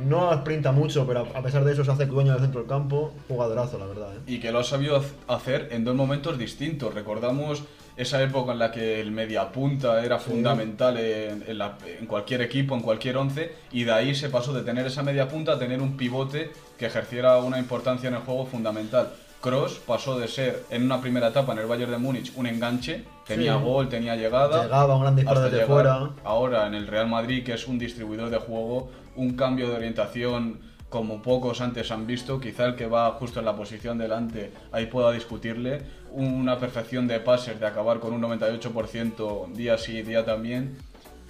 no 0.04 0.32
sprinta 0.34 0.72
mucho, 0.72 1.06
pero 1.06 1.26
a 1.34 1.42
pesar 1.42 1.64
de 1.64 1.72
eso 1.72 1.84
se 1.84 1.90
hace 1.92 2.06
dueño 2.06 2.32
del 2.32 2.40
centro 2.40 2.60
del 2.60 2.68
campo. 2.68 3.12
Jugadorazo, 3.28 3.78
la 3.78 3.86
verdad. 3.86 4.08
¿eh? 4.14 4.20
y 4.26 4.40
que 4.40 4.50
lo 4.52 4.60
ha 4.60 4.64
sabido 4.64 5.02
hacer 5.28 5.68
en 5.72 5.84
dos 5.84 5.94
momentos 5.94 6.38
distintos. 6.38 6.94
Recordamos 6.94 7.62
esa 7.96 8.20
época 8.22 8.52
en 8.52 8.58
la 8.58 8.72
que 8.72 9.00
el 9.00 9.12
mediapunta 9.12 10.04
era 10.04 10.18
fundamental 10.18 10.96
en, 10.98 11.44
en 11.46 11.58
la- 11.58 11.78
en 12.00 12.06
cualquier 12.06 12.40
equipo, 12.42 12.74
en 12.74 12.80
cualquier 12.80 13.16
once, 13.18 13.52
y 13.70 13.84
de 13.84 13.92
ahí 13.92 14.14
se 14.16 14.30
pasó 14.30 14.52
de 14.52 14.62
tener 14.62 14.84
esa 14.86 15.04
mediapunta 15.04 15.52
a 15.52 15.58
tener 15.60 15.80
un 15.80 15.96
pivote 15.96 16.50
que 16.76 16.86
ejerciera 16.86 17.36
una 17.38 17.58
importancia 17.60 18.08
en 18.08 18.14
el 18.14 18.22
juego 18.22 18.46
fundamental. 18.46 19.10
Cross 19.44 19.82
pasó 19.86 20.18
de 20.18 20.26
ser 20.26 20.64
en 20.70 20.84
una 20.84 21.02
primera 21.02 21.28
etapa 21.28 21.52
en 21.52 21.58
el 21.58 21.66
Bayern 21.66 21.90
de 21.90 21.98
Múnich 21.98 22.32
un 22.34 22.46
enganche, 22.46 23.04
tenía 23.26 23.58
Sí. 23.58 23.62
gol, 23.62 23.90
tenía 23.90 24.16
llegada, 24.16 24.62
Llegaba 24.64 24.96
un 24.96 25.02
gran 25.02 25.16
disparo 25.16 25.42
desde 25.42 25.66
fuera. 25.66 26.10
Ahora 26.24 26.66
en 26.66 26.74
el 26.74 26.86
Real 26.86 27.08
Madrid, 27.08 27.44
que 27.44 27.52
es 27.52 27.68
un 27.68 27.78
distribuidor 27.78 28.30
de 28.30 28.38
juego, 28.38 28.90
un 29.16 29.36
cambio 29.36 29.68
de 29.68 29.76
orientación 29.76 30.60
como 30.88 31.20
pocos 31.20 31.60
antes 31.60 31.90
han 31.90 32.06
visto, 32.06 32.40
quizá 32.40 32.64
el 32.64 32.74
que 32.74 32.86
va 32.86 33.10
justo 33.12 33.40
en 33.40 33.44
la 33.44 33.54
posición 33.54 33.98
delante 33.98 34.50
ahí 34.72 34.86
pueda 34.86 35.12
discutirle, 35.12 35.82
una 36.12 36.58
perfección 36.58 37.06
de 37.06 37.20
pases, 37.20 37.60
de 37.60 37.66
acabar 37.66 38.00
con 38.00 38.14
un 38.14 38.22
98% 38.22 39.52
día 39.52 39.76
sí, 39.76 40.00
día 40.02 40.24
también. 40.24 40.78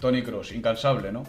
Tony 0.01 0.23
Cross, 0.23 0.53
incansable, 0.53 1.11
¿no? 1.11 1.25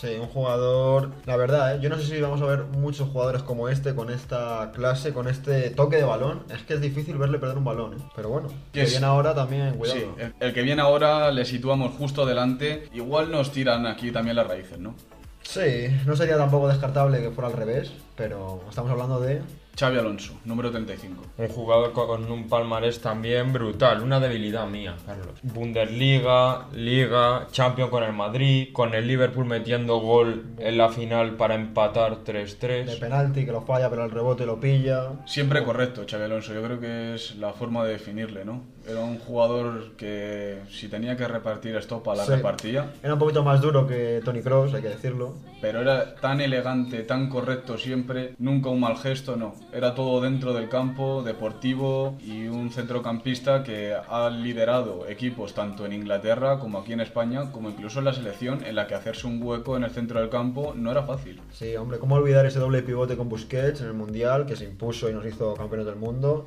Sí, 0.00 0.14
un 0.20 0.28
jugador, 0.28 1.10
la 1.26 1.36
verdad, 1.36 1.74
¿eh? 1.74 1.78
yo 1.80 1.88
no 1.90 1.96
sé 1.98 2.04
si 2.06 2.20
vamos 2.20 2.40
a 2.40 2.44
ver 2.44 2.62
muchos 2.64 3.08
jugadores 3.08 3.42
como 3.42 3.68
este, 3.68 3.96
con 3.96 4.10
esta 4.10 4.70
clase, 4.72 5.12
con 5.12 5.26
este 5.26 5.70
toque 5.70 5.96
de 5.96 6.04
balón. 6.04 6.44
Es 6.54 6.62
que 6.62 6.74
es 6.74 6.80
difícil 6.80 7.18
verle 7.18 7.38
perder 7.40 7.58
un 7.58 7.64
balón, 7.64 7.94
¿eh? 7.94 8.02
pero 8.14 8.28
bueno, 8.28 8.46
Que 8.46 8.54
que 8.72 8.82
es- 8.82 8.90
viene 8.90 9.06
ahora 9.06 9.34
también, 9.34 9.74
cuidado. 9.74 9.98
Sí, 9.98 10.06
el, 10.18 10.34
el 10.38 10.54
que 10.54 10.62
viene 10.62 10.82
ahora 10.82 11.32
le 11.32 11.44
situamos 11.44 11.96
justo 11.96 12.24
delante, 12.26 12.88
igual 12.92 13.32
nos 13.32 13.50
tiran 13.50 13.86
aquí 13.88 14.12
también 14.12 14.36
las 14.36 14.46
raíces, 14.46 14.78
¿no? 14.78 14.94
Sí, 15.42 15.88
no 16.06 16.14
sería 16.14 16.36
tampoco 16.36 16.68
descartable 16.68 17.20
que 17.20 17.30
fuera 17.30 17.48
al 17.48 17.56
revés, 17.56 17.90
pero 18.16 18.60
estamos 18.68 18.90
hablando 18.92 19.18
de 19.18 19.42
Xavi 19.78 19.96
Alonso, 19.96 20.32
número 20.44 20.72
35. 20.72 21.22
Un 21.38 21.48
jugador 21.48 21.92
con 21.92 22.28
un 22.32 22.48
palmarés 22.48 23.00
también 23.00 23.52
brutal, 23.52 24.02
una 24.02 24.18
debilidad 24.18 24.66
mía, 24.66 24.96
Carlos. 25.06 25.38
Bundesliga, 25.44 26.66
Liga, 26.72 27.46
Champion 27.52 27.88
con 27.88 28.02
el 28.02 28.12
Madrid, 28.12 28.70
con 28.72 28.92
el 28.94 29.06
Liverpool 29.06 29.44
metiendo 29.46 29.98
gol 30.00 30.46
en 30.58 30.78
la 30.78 30.88
final 30.88 31.36
para 31.36 31.54
empatar 31.54 32.24
De 32.24 32.44
3-3. 32.44 32.98
penalti, 32.98 33.44
que 33.44 33.52
lo 33.52 33.60
falla, 33.62 33.88
pero 33.88 34.04
el 34.04 34.10
rebote 34.10 34.44
lo 34.46 34.58
pilla. 34.58 35.12
Siempre 35.26 35.62
correcto, 35.62 36.04
Xavi 36.10 36.24
Alonso. 36.24 36.52
Yo 36.52 36.62
creo 36.64 36.80
que 36.80 37.14
es 37.14 37.36
la 37.36 37.52
forma 37.52 37.84
de 37.84 37.92
definirle, 37.92 38.44
¿no? 38.44 38.62
Era 38.88 39.00
un 39.04 39.18
jugador 39.18 39.92
que 39.96 40.60
si 40.70 40.88
tenía 40.88 41.16
que 41.16 41.28
repartir 41.28 41.76
estopa, 41.76 42.16
la 42.16 42.24
Sí. 42.24 42.32
repartía. 42.32 42.94
Era 43.02 43.12
un 43.12 43.18
poquito 43.20 43.44
más 43.44 43.60
duro 43.60 43.86
que 43.86 44.22
Tony 44.24 44.40
Cross, 44.40 44.74
hay 44.74 44.82
que 44.82 44.88
decirlo. 44.88 45.34
Pero 45.60 45.82
era 45.82 46.14
tan 46.16 46.40
elegante, 46.40 47.02
tan 47.02 47.28
correcto 47.28 47.76
siempre, 47.76 48.34
nunca 48.38 48.70
un 48.70 48.80
mal 48.80 48.96
gesto, 48.96 49.36
no. 49.36 49.54
Era 49.70 49.94
todo 49.94 50.22
dentro 50.22 50.54
del 50.54 50.70
campo, 50.70 51.22
deportivo 51.22 52.16
y 52.24 52.46
un 52.46 52.70
centrocampista 52.70 53.62
que 53.62 53.94
ha 53.94 54.30
liderado 54.30 55.06
equipos 55.06 55.52
tanto 55.52 55.84
en 55.84 55.92
Inglaterra 55.92 56.58
como 56.58 56.78
aquí 56.78 56.94
en 56.94 57.00
España, 57.00 57.52
como 57.52 57.68
incluso 57.68 57.98
en 57.98 58.06
la 58.06 58.14
selección, 58.14 58.64
en 58.64 58.74
la 58.74 58.86
que 58.86 58.94
hacerse 58.94 59.26
un 59.26 59.42
hueco 59.42 59.76
en 59.76 59.84
el 59.84 59.90
centro 59.90 60.20
del 60.20 60.30
campo 60.30 60.72
no 60.74 60.90
era 60.90 61.02
fácil. 61.02 61.42
Sí, 61.52 61.76
hombre, 61.76 61.98
¿cómo 61.98 62.14
olvidar 62.14 62.46
ese 62.46 62.58
doble 62.58 62.80
pivote 62.80 63.18
con 63.18 63.28
Busquets 63.28 63.82
en 63.82 63.88
el 63.88 63.92
Mundial, 63.92 64.46
que 64.46 64.56
se 64.56 64.64
impuso 64.64 65.10
y 65.10 65.12
nos 65.12 65.26
hizo 65.26 65.52
campeones 65.52 65.84
del 65.84 65.96
mundo? 65.96 66.46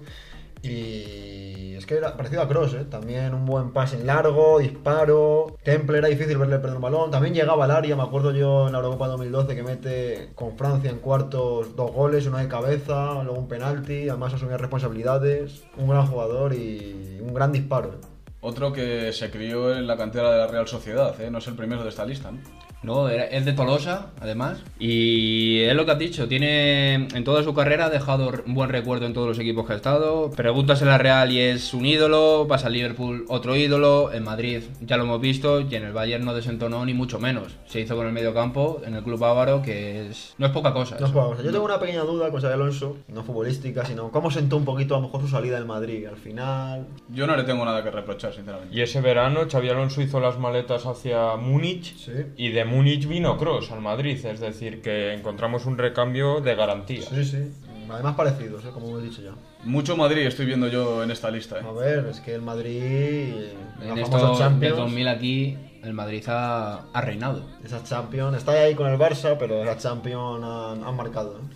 Y 0.63 1.73
es 1.75 1.85
que 1.85 1.95
era 1.95 2.15
parecido 2.15 2.41
a 2.43 2.47
Cross, 2.47 2.73
¿eh? 2.75 2.85
También 2.85 3.33
un 3.33 3.45
buen 3.45 3.71
pase 3.71 4.03
largo, 4.03 4.59
disparo. 4.59 5.57
Temple 5.63 5.97
era 5.97 6.07
difícil 6.07 6.37
verle 6.37 6.59
perder 6.59 6.75
un 6.75 6.81
balón. 6.81 7.09
También 7.09 7.33
llegaba 7.33 7.65
al 7.65 7.71
área, 7.71 7.95
me 7.95 8.03
acuerdo 8.03 8.31
yo 8.31 8.67
en 8.67 8.73
la 8.73 8.79
Eurocopa 8.79 9.07
2012 9.07 9.55
que 9.55 9.63
mete 9.63 10.29
con 10.35 10.57
Francia 10.57 10.91
en 10.91 10.99
cuartos 10.99 11.75
dos 11.75 11.91
goles, 11.91 12.27
uno 12.27 12.37
de 12.37 12.47
cabeza, 12.47 13.23
luego 13.23 13.39
un 13.39 13.47
penalti. 13.47 14.09
Además 14.09 14.33
asumía 14.33 14.57
responsabilidades. 14.57 15.63
Un 15.77 15.89
gran 15.89 16.05
jugador 16.05 16.53
y 16.53 17.19
un 17.21 17.33
gran 17.33 17.51
disparo. 17.51 17.89
¿eh? 17.89 18.07
Otro 18.41 18.71
que 18.73 19.11
se 19.13 19.31
crió 19.31 19.75
en 19.75 19.87
la 19.87 19.97
cantera 19.97 20.31
de 20.31 20.37
la 20.37 20.47
Real 20.47 20.67
Sociedad, 20.67 21.19
¿eh? 21.19 21.31
no 21.31 21.39
es 21.39 21.47
el 21.47 21.55
primero 21.55 21.83
de 21.83 21.89
esta 21.89 22.05
lista. 22.05 22.31
¿no? 22.31 22.39
No, 22.83 23.09
es 23.09 23.45
de 23.45 23.53
Tolosa, 23.53 24.07
además. 24.19 24.63
Y 24.79 25.59
es 25.61 25.75
lo 25.75 25.85
que 25.85 25.91
has 25.91 25.99
dicho, 25.99 26.27
tiene 26.27 26.93
en 26.93 27.23
toda 27.23 27.43
su 27.43 27.53
carrera 27.53 27.85
ha 27.85 27.89
dejado 27.89 28.31
un 28.45 28.53
buen 28.53 28.69
recuerdo 28.69 29.05
en 29.05 29.13
todos 29.13 29.27
los 29.27 29.39
equipos 29.39 29.67
que 29.67 29.73
ha 29.73 29.75
estado. 29.75 30.31
Preguntas 30.31 30.81
en 30.81 30.87
la 30.87 30.97
Real 30.97 31.31
y 31.31 31.39
es 31.39 31.73
un 31.73 31.85
ídolo, 31.85 32.45
vas 32.47 32.65
al 32.65 32.73
Liverpool 32.73 33.25
otro 33.27 33.55
ídolo, 33.55 34.11
en 34.11 34.23
Madrid 34.23 34.63
ya 34.81 34.97
lo 34.97 35.03
hemos 35.03 35.21
visto 35.21 35.61
y 35.61 35.75
en 35.75 35.83
el 35.83 35.93
Bayern 35.93 36.25
no 36.25 36.33
desentonó 36.33 36.83
ni 36.85 36.93
mucho 36.93 37.19
menos. 37.19 37.55
Se 37.65 37.79
hizo 37.79 37.95
con 37.95 38.07
el 38.07 38.13
medio 38.13 38.33
campo 38.33 38.81
en 38.85 38.95
el 38.95 39.03
club 39.03 39.19
bávaro 39.19 39.61
que 39.61 40.07
es 40.07 40.33
no 40.37 40.47
es 40.47 40.51
poca 40.51 40.73
cosa. 40.73 40.97
No 40.99 41.05
es 41.05 41.11
poca 41.11 41.27
cosa. 41.27 41.43
Yo 41.43 41.51
tengo 41.51 41.65
una 41.65 41.79
pequeña 41.79 42.01
duda 42.01 42.31
con 42.31 42.41
Xabi 42.41 42.53
Alonso, 42.53 42.97
no 43.07 43.23
futbolística, 43.23 43.85
sino 43.85 44.11
cómo 44.11 44.31
sentó 44.31 44.57
un 44.57 44.65
poquito 44.65 44.95
a 44.95 44.99
lo 44.99 45.05
mejor 45.05 45.21
su 45.21 45.27
salida 45.27 45.55
del 45.55 45.65
Madrid. 45.65 46.05
Al 46.07 46.17
final, 46.17 46.87
Yo 47.09 47.27
no 47.27 47.35
le 47.35 47.43
tengo 47.43 47.63
nada 47.63 47.83
que 47.83 47.91
reprochar, 47.91 48.33
sinceramente. 48.33 48.75
Y 48.75 48.81
ese 48.81 49.01
verano 49.01 49.41
Xavi 49.49 49.69
Alonso 49.69 50.01
hizo 50.01 50.19
las 50.19 50.39
maletas 50.39 50.85
hacia 50.85 51.35
Múnich 51.35 51.95
sí. 51.97 52.11
y 52.37 52.49
de 52.49 52.65
Múnich 52.71 53.07
vino 53.07 53.37
Cross 53.37 53.71
al 53.71 53.81
Madrid, 53.81 54.23
es 54.25 54.39
decir, 54.39 54.81
que 54.81 55.13
encontramos 55.13 55.65
un 55.65 55.77
recambio 55.77 56.41
de 56.41 56.55
garantía. 56.55 57.03
Sí, 57.03 57.25
sí. 57.25 57.51
Además 57.89 58.15
parecidos, 58.15 58.63
¿eh? 58.63 58.69
como 58.73 58.97
he 58.97 59.01
dicho 59.01 59.21
ya. 59.21 59.31
Mucho 59.65 59.97
Madrid 59.97 60.25
estoy 60.25 60.45
viendo 60.45 60.67
yo 60.69 61.03
en 61.03 61.11
esta 61.11 61.29
lista. 61.29 61.59
¿eh? 61.59 61.63
A 61.67 61.71
ver, 61.73 62.05
es 62.09 62.21
que 62.21 62.33
el 62.33 62.41
Madrid, 62.41 63.33
En 63.81 63.89
la 63.89 64.01
esto 64.01 64.17
famosa 64.17 64.27
del 64.29 64.37
Champions, 64.37 64.77
2000 64.77 65.07
aquí 65.09 65.57
el 65.83 65.93
Madrid 65.93 66.23
ha, 66.27 66.85
ha 66.93 67.01
reinado. 67.01 67.43
esa 67.63 67.83
Champions, 67.83 68.37
está 68.37 68.53
ahí 68.53 68.75
con 68.75 68.87
el 68.87 68.97
Barça, 68.97 69.35
pero 69.37 69.61
esa 69.63 69.77
Champions 69.77 70.43
han, 70.43 70.83
han 70.83 70.95
marcado. 70.95 71.37
¿eh? 71.37 71.55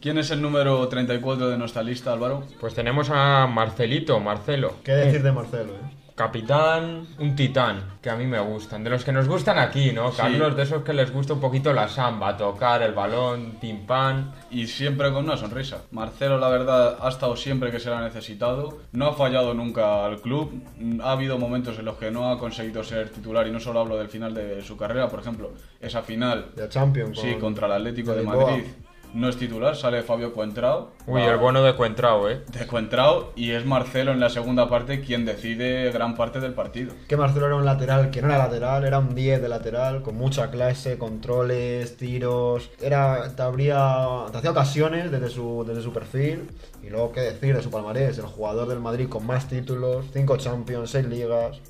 ¿Quién 0.00 0.18
es 0.18 0.30
el 0.30 0.40
número 0.42 0.86
34 0.88 1.48
de 1.48 1.58
nuestra 1.58 1.82
lista, 1.82 2.12
Álvaro? 2.12 2.44
Pues 2.58 2.74
tenemos 2.74 3.10
a 3.10 3.46
Marcelito, 3.46 4.18
Marcelo. 4.18 4.74
¿Qué 4.82 4.92
decir 4.92 5.22
de 5.22 5.32
Marcelo? 5.32 5.72
¿eh? 5.74 5.99
Capitán, 6.24 7.06
un 7.18 7.34
titán, 7.34 7.98
que 8.02 8.10
a 8.10 8.14
mí 8.14 8.26
me 8.26 8.38
gustan. 8.40 8.84
De 8.84 8.90
los 8.90 9.02
que 9.04 9.10
nos 9.10 9.26
gustan 9.26 9.58
aquí, 9.58 9.90
¿no? 9.92 10.10
Sí. 10.12 10.18
Carlos, 10.18 10.54
de 10.54 10.64
esos 10.64 10.82
que 10.84 10.92
les 10.92 11.10
gusta 11.12 11.32
un 11.32 11.40
poquito 11.40 11.72
la 11.72 11.88
samba, 11.88 12.36
tocar 12.36 12.82
el 12.82 12.92
balón, 12.92 13.52
pim 13.60 13.86
pam. 13.86 14.30
Y 14.50 14.66
siempre 14.66 15.10
con 15.12 15.24
una 15.24 15.36
sonrisa. 15.38 15.78
Marcelo, 15.92 16.38
la 16.38 16.48
verdad, 16.50 16.98
ha 17.00 17.08
estado 17.08 17.34
siempre 17.36 17.70
que 17.70 17.80
se 17.80 17.88
le 17.88 17.96
ha 17.96 18.00
necesitado. 18.02 18.78
No 18.92 19.06
ha 19.06 19.12
fallado 19.14 19.54
nunca 19.54 20.04
al 20.04 20.20
club. 20.20 20.62
Ha 21.02 21.12
habido 21.12 21.38
momentos 21.38 21.78
en 21.78 21.86
los 21.86 21.96
que 21.96 22.10
no 22.10 22.30
ha 22.30 22.38
conseguido 22.38 22.84
ser 22.84 23.08
titular. 23.08 23.46
Y 23.46 23.50
no 23.50 23.58
solo 23.58 23.80
hablo 23.80 23.96
del 23.96 24.08
final 24.08 24.34
de 24.34 24.62
su 24.62 24.76
carrera. 24.76 25.08
Por 25.08 25.20
ejemplo, 25.20 25.52
esa 25.80 26.02
final, 26.02 26.48
De 26.54 26.68
Champions. 26.68 27.18
sí, 27.18 27.32
con- 27.32 27.40
contra 27.40 27.66
el 27.66 27.72
Atlético 27.72 28.12
de. 28.12 28.22
Madrid. 28.22 28.64
No 29.12 29.28
es 29.28 29.36
titular, 29.36 29.74
sale 29.74 30.02
Fabio 30.02 30.32
Cuentrao. 30.32 30.90
Uy, 31.06 31.20
Va- 31.20 31.32
el 31.32 31.36
bueno 31.38 31.62
de 31.64 31.74
Cuentrao, 31.74 32.30
¿eh? 32.30 32.42
De 32.52 32.66
Cuentrao. 32.66 33.32
Y 33.34 33.50
es 33.50 33.66
Marcelo 33.66 34.12
en 34.12 34.20
la 34.20 34.28
segunda 34.30 34.68
parte 34.68 35.00
quien 35.00 35.24
decide 35.24 35.90
gran 35.90 36.14
parte 36.16 36.38
del 36.38 36.54
partido. 36.54 36.92
Que 37.08 37.16
Marcelo 37.16 37.46
era 37.46 37.56
un 37.56 37.64
lateral 37.64 38.10
que 38.10 38.22
no 38.22 38.28
era 38.28 38.38
lateral, 38.38 38.84
era 38.84 39.00
un 39.00 39.14
10 39.14 39.42
de 39.42 39.48
lateral, 39.48 40.02
con 40.02 40.14
mucha 40.16 40.50
clase, 40.52 40.96
controles, 40.96 41.96
tiros. 41.96 42.70
Era, 42.80 43.34
te, 43.34 43.42
abría, 43.42 44.06
te 44.30 44.38
hacía 44.38 44.50
ocasiones 44.52 45.10
desde 45.10 45.28
su, 45.28 45.64
desde 45.66 45.82
su 45.82 45.92
perfil. 45.92 46.48
Y 46.82 46.88
luego, 46.90 47.10
qué 47.12 47.20
decir 47.20 47.56
de 47.56 47.62
su 47.62 47.70
palmarés, 47.70 48.16
el 48.18 48.26
jugador 48.26 48.68
del 48.68 48.78
Madrid 48.80 49.08
con 49.08 49.26
más 49.26 49.48
títulos, 49.48 50.06
5 50.12 50.36
Champions, 50.36 50.90
6 50.90 51.06
ligas. 51.06 51.60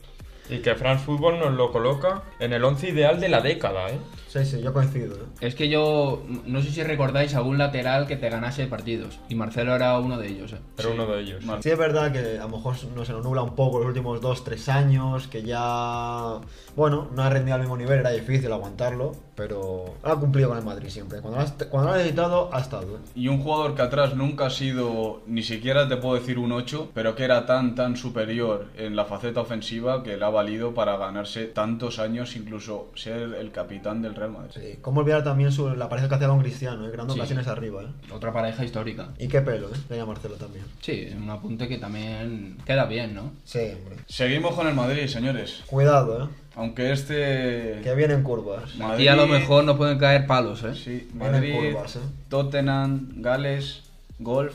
Y 0.48 0.58
que 0.58 0.74
France 0.74 1.04
Football 1.04 1.38
nos 1.38 1.52
lo 1.54 1.70
coloca 1.72 2.22
en 2.38 2.52
el 2.52 2.64
11 2.64 2.88
ideal 2.90 3.20
de 3.20 3.28
la 3.28 3.40
década, 3.40 3.88
¿eh? 3.88 3.98
Sí, 4.32 4.44
sí, 4.44 4.60
yo 4.62 4.72
coincido. 4.72 5.16
¿eh? 5.16 5.26
Es 5.40 5.56
que 5.56 5.68
yo 5.68 6.22
no 6.46 6.62
sé 6.62 6.70
si 6.70 6.84
recordáis 6.84 7.34
algún 7.34 7.58
lateral 7.58 8.06
que 8.06 8.14
te 8.16 8.30
ganase 8.30 8.68
partidos 8.68 9.18
y 9.28 9.34
Marcelo 9.34 9.74
era 9.74 9.98
uno 9.98 10.18
de 10.18 10.28
ellos. 10.28 10.52
¿eh? 10.52 10.58
Era 10.78 10.88
Sí, 10.88 10.94
uno 10.94 11.06
de 11.06 11.20
ellos. 11.20 11.44
Mar- 11.44 11.60
Sí 11.62 11.70
es 11.70 11.76
verdad 11.78 12.12
que 12.12 12.38
a 12.38 12.42
lo 12.44 12.48
mejor 12.50 12.76
no 12.94 13.04
se 13.04 13.12
nos 13.12 13.24
nubla 13.24 13.42
un 13.42 13.56
poco 13.56 13.78
los 13.78 13.88
últimos 13.88 14.20
2-3 14.20 14.68
años, 14.68 15.26
que 15.26 15.42
ya, 15.42 16.40
bueno, 16.76 17.08
no 17.12 17.22
ha 17.24 17.30
rendido 17.30 17.56
al 17.56 17.60
mismo 17.62 17.76
nivel, 17.76 17.98
era 17.98 18.10
difícil 18.10 18.52
aguantarlo, 18.52 19.16
pero 19.50 19.94
ha 20.02 20.14
cumplido 20.16 20.50
con 20.50 20.58
el 20.58 20.64
Madrid 20.64 20.90
siempre. 20.90 21.20
Cuando 21.22 21.40
lo 21.40 21.46
ha, 21.46 21.50
cuando 21.70 21.88
lo 21.88 21.94
ha 21.94 21.96
necesitado, 21.96 22.50
ha 22.52 22.60
estado. 22.60 22.98
Y 23.14 23.28
un 23.28 23.40
jugador 23.42 23.74
que 23.74 23.80
atrás 23.80 24.14
nunca 24.14 24.46
ha 24.46 24.50
sido, 24.50 25.22
ni 25.26 25.42
siquiera 25.42 25.88
te 25.88 25.96
puedo 25.96 26.16
decir 26.20 26.38
un 26.38 26.52
8, 26.52 26.90
pero 26.92 27.14
que 27.14 27.24
era 27.24 27.46
tan, 27.46 27.74
tan 27.74 27.96
superior 27.96 28.66
en 28.76 28.96
la 28.96 29.06
faceta 29.06 29.40
ofensiva 29.40 30.02
que 30.02 30.18
le 30.18 30.24
ha 30.26 30.28
valido 30.28 30.74
para 30.74 30.98
ganarse 30.98 31.46
tantos 31.46 31.98
años, 31.98 32.36
incluso 32.36 32.90
ser 32.94 33.34
el 33.34 33.50
capitán 33.50 34.02
del 34.02 34.14
Real 34.14 34.32
Madrid. 34.32 34.50
Sí, 34.54 34.78
cómo 34.82 35.00
olvidar 35.00 35.24
también 35.24 35.52
su- 35.52 35.70
la 35.74 35.88
pareja 35.88 36.08
que 36.10 36.16
hacía 36.16 36.28
con 36.28 36.40
Cristiano, 36.40 36.86
¿eh? 36.86 36.90
creando 36.92 37.14
Sí. 37.14 37.20
ocasiones 37.20 37.46
arriba. 37.48 37.82
¿eh? 37.82 37.86
Otra 38.12 38.34
pareja 38.34 38.62
histórica. 38.62 39.08
Y 39.18 39.26
qué 39.28 39.40
pelo, 39.40 39.68
¿eh? 39.68 39.78
Tenía 39.88 40.04
Marcelo 40.04 40.34
también. 40.34 40.66
Sí, 40.82 41.08
un 41.16 41.30
apunte 41.30 41.66
que 41.66 41.78
también 41.78 42.58
queda 42.66 42.84
bien, 42.84 43.14
¿no? 43.14 43.32
Sí, 43.44 43.60
hombre. 43.60 43.96
Seguimos 44.06 44.54
con 44.54 44.66
el 44.66 44.74
Madrid, 44.74 45.06
señores. 45.06 45.62
Cuidado, 45.66 46.24
¿eh? 46.24 46.28
Aunque 46.56 46.92
este... 46.92 47.80
Que 47.82 47.94
vienen 47.96 48.22
curvas. 48.22 48.74
Madrid- 48.76 48.94
Aquí 48.94 49.08
a 49.08 49.16
lo 49.16 49.26
mejor 49.26 49.64
nos 49.64 49.76
pueden 49.76 49.98
caer 49.98 50.26
palos, 50.26 50.62
¿eh? 50.64 50.74
Sí, 50.74 51.08
Vienen 51.12 51.32
Madrid, 51.32 51.54
curvas, 51.54 51.96
¿eh? 51.96 52.00
Tottenham, 52.28 53.08
Gales, 53.16 53.82
Golf. 54.18 54.54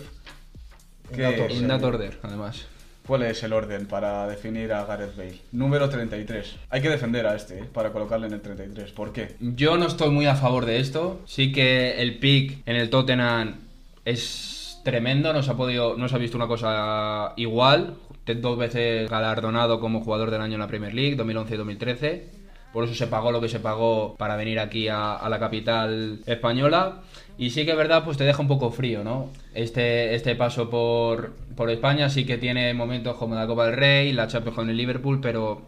¿Qué- 1.13 1.23
Indator. 1.23 1.51
Indat 1.51 1.83
Order, 1.83 2.17
además. 2.23 2.65
¿Cuál 3.07 3.21
es 3.21 3.43
el 3.43 3.53
orden 3.53 3.85
para 3.85 4.27
definir 4.27 4.73
a 4.73 4.83
Gareth 4.83 5.15
Bale? 5.15 5.37
Número 5.51 5.87
33. 5.89 6.55
Hay 6.71 6.81
que 6.81 6.89
defender 6.89 7.27
a 7.27 7.35
este, 7.35 7.59
¿eh? 7.59 7.63
para 7.71 7.91
colocarle 7.91 8.25
en 8.27 8.33
el 8.33 8.41
33. 8.41 8.91
¿Por 8.93 9.13
qué? 9.13 9.35
Yo 9.39 9.77
no 9.77 9.85
estoy 9.85 10.09
muy 10.09 10.25
a 10.25 10.33
favor 10.35 10.65
de 10.65 10.79
esto. 10.79 11.21
Sí 11.25 11.51
que 11.51 12.01
el 12.01 12.17
pick 12.17 12.63
en 12.65 12.75
el 12.77 12.89
Tottenham 12.89 13.57
es 14.05 14.79
tremendo. 14.83 15.33
No 15.33 15.43
se 15.43 15.51
ha 15.51 15.53
podido, 15.53 15.95
no 15.97 16.09
se 16.09 16.15
ha 16.15 16.17
visto 16.17 16.35
una 16.35 16.47
cosa 16.47 17.33
igual. 17.35 17.93
Dos 18.25 18.57
veces 18.57 19.09
galardonado 19.09 19.79
como 19.79 20.01
jugador 20.01 20.31
del 20.31 20.41
año 20.41 20.55
en 20.55 20.59
la 20.61 20.67
Premier 20.67 20.93
League, 20.93 21.15
2011 21.15 21.53
y 21.53 21.57
2013. 21.57 22.29
Por 22.73 22.83
eso 22.83 22.93
se 22.95 23.07
pagó 23.07 23.31
lo 23.31 23.39
que 23.39 23.47
se 23.47 23.59
pagó 23.59 24.15
para 24.17 24.35
venir 24.35 24.59
aquí 24.59 24.87
a, 24.89 25.13
a 25.15 25.29
la 25.29 25.39
capital 25.39 26.19
española. 26.25 27.01
Y 27.37 27.51
sí 27.51 27.63
que 27.65 27.71
es 27.71 27.77
verdad, 27.77 28.03
pues 28.03 28.17
te 28.17 28.23
deja 28.25 28.41
un 28.41 28.47
poco 28.47 28.71
frío, 28.71 29.03
¿no? 29.03 29.29
Este, 29.53 30.15
este 30.15 30.35
paso 30.35 30.69
por, 30.69 31.33
por 31.55 31.69
España 31.69 32.09
sí 32.09 32.25
que 32.25 32.37
tiene 32.37 32.73
momentos 32.73 33.15
como 33.17 33.35
la 33.35 33.45
Copa 33.47 33.67
del 33.67 33.75
Rey, 33.77 34.11
la 34.13 34.27
Champions 34.27 34.55
con 34.55 34.69
el 34.69 34.75
Liverpool, 34.77 35.19
pero 35.21 35.61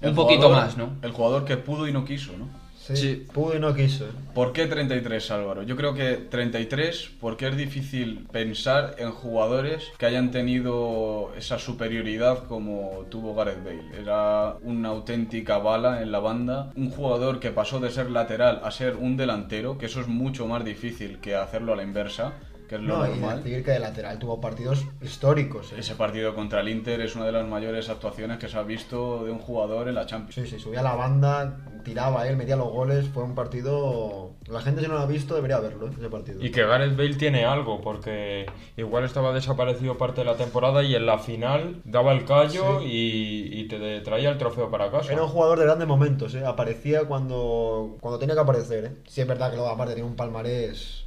un 0.00 0.08
El 0.08 0.14
poquito 0.14 0.48
jugador- 0.48 0.64
más, 0.66 0.76
¿no? 0.76 0.94
El 1.02 1.12
jugador 1.12 1.44
que 1.44 1.56
pudo 1.58 1.86
y 1.86 1.92
no 1.92 2.04
quiso, 2.04 2.32
¿no? 2.36 2.48
Sí, 2.84 2.96
Sí. 2.96 3.26
pudo 3.32 3.56
y 3.56 3.60
no 3.60 3.72
quiso. 3.74 4.06
¿eh? 4.06 4.12
¿Por 4.34 4.52
qué 4.52 4.66
33, 4.66 5.30
Álvaro? 5.30 5.62
Yo 5.62 5.76
creo 5.76 5.94
que 5.94 6.14
33 6.16 7.10
porque 7.20 7.46
es 7.46 7.56
difícil 7.56 8.26
pensar 8.32 8.96
en 8.98 9.12
jugadores 9.12 9.84
que 9.98 10.06
hayan 10.06 10.32
tenido 10.32 11.32
esa 11.38 11.60
superioridad 11.60 12.44
como 12.48 13.04
tuvo 13.08 13.34
Gareth 13.36 13.62
Bale. 13.64 14.00
Era 14.00 14.56
una 14.62 14.88
auténtica 14.88 15.58
bala 15.58 16.02
en 16.02 16.10
la 16.10 16.18
banda, 16.18 16.72
un 16.74 16.90
jugador 16.90 17.38
que 17.38 17.50
pasó 17.52 17.78
de 17.78 17.90
ser 17.90 18.10
lateral 18.10 18.60
a 18.64 18.70
ser 18.72 18.96
un 18.96 19.16
delantero, 19.16 19.78
que 19.78 19.86
eso 19.86 20.00
es 20.00 20.08
mucho 20.08 20.48
más 20.48 20.64
difícil 20.64 21.18
que 21.20 21.36
hacerlo 21.36 21.74
a 21.74 21.76
la 21.76 21.84
inversa, 21.84 22.32
que 22.72 22.76
es 22.76 22.82
lo 22.84 22.96
No, 22.96 23.06
y 23.06 23.10
normal. 23.10 23.42
decir 23.44 23.62
que 23.62 23.72
de 23.72 23.80
lateral 23.80 24.18
tuvo 24.18 24.40
partidos 24.40 24.86
históricos. 25.02 25.72
¿eh? 25.72 25.76
Ese 25.80 25.94
partido 25.94 26.34
contra 26.34 26.60
el 26.62 26.70
Inter 26.70 27.02
es 27.02 27.14
una 27.14 27.26
de 27.26 27.32
las 27.32 27.46
mayores 27.46 27.90
actuaciones 27.90 28.38
que 28.38 28.48
se 28.48 28.56
ha 28.56 28.62
visto 28.62 29.24
de 29.26 29.30
un 29.30 29.38
jugador 29.38 29.88
en 29.88 29.94
la 29.94 30.06
Champions. 30.06 30.34
Sí, 30.34 30.46
sí, 30.46 30.58
subía 30.58 30.80
a 30.80 30.82
la 30.82 30.94
banda, 30.94 31.58
tiraba 31.84 32.26
él, 32.26 32.38
metía 32.38 32.56
los 32.56 32.70
goles. 32.70 33.08
Fue 33.08 33.24
un 33.24 33.34
partido. 33.34 34.30
La 34.46 34.62
gente, 34.62 34.80
si 34.80 34.88
no 34.88 34.94
lo 34.94 35.00
ha 35.00 35.06
visto, 35.06 35.34
debería 35.34 35.60
verlo, 35.60 35.88
¿eh? 35.88 35.90
ese 35.98 36.08
partido. 36.08 36.42
Y 36.42 36.50
que 36.50 36.64
Gareth 36.64 36.96
Bale 36.96 37.14
tiene 37.16 37.44
algo, 37.44 37.82
porque 37.82 38.46
igual 38.78 39.04
estaba 39.04 39.34
desaparecido 39.34 39.98
parte 39.98 40.22
de 40.22 40.24
la 40.24 40.36
temporada 40.36 40.82
y 40.82 40.94
en 40.94 41.04
la 41.04 41.18
final 41.18 41.82
daba 41.84 42.12
el 42.12 42.24
callo 42.24 42.80
y, 42.80 43.50
y 43.52 43.68
te 43.68 44.00
traía 44.00 44.30
el 44.30 44.38
trofeo 44.38 44.70
para 44.70 44.90
casa. 44.90 45.12
Era 45.12 45.24
un 45.24 45.28
jugador 45.28 45.58
de 45.58 45.66
grandes 45.66 45.86
momentos, 45.88 46.34
¿eh? 46.34 46.46
Aparecía 46.46 47.04
cuando, 47.04 47.98
cuando 48.00 48.18
tenía 48.18 48.34
que 48.34 48.40
aparecer, 48.40 48.84
¿eh? 48.86 48.92
Sí, 49.06 49.20
es 49.20 49.26
verdad 49.26 49.50
que 49.50 49.56
luego, 49.56 49.70
aparte, 49.70 49.92
tiene 49.92 50.08
un 50.08 50.16
palmarés. 50.16 51.04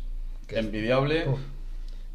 Que 0.47 0.59
Envidiable. 0.59 1.25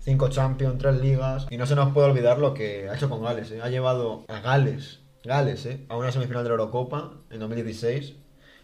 Cinco 0.00 0.28
Champions, 0.28 0.78
tres 0.78 1.00
ligas. 1.00 1.46
Y 1.50 1.56
no 1.56 1.66
se 1.66 1.76
nos 1.76 1.92
puede 1.92 2.08
olvidar 2.08 2.38
lo 2.38 2.54
que 2.54 2.88
ha 2.88 2.94
hecho 2.94 3.08
con 3.08 3.22
Gales. 3.22 3.50
¿eh? 3.52 3.60
Ha 3.62 3.68
llevado 3.68 4.24
a 4.28 4.40
Gales, 4.40 5.00
Gales, 5.24 5.66
¿eh? 5.66 5.84
a 5.88 5.96
una 5.96 6.10
semifinal 6.10 6.42
de 6.42 6.48
la 6.48 6.54
Eurocopa 6.54 7.12
en 7.30 7.40
2016. 7.40 8.14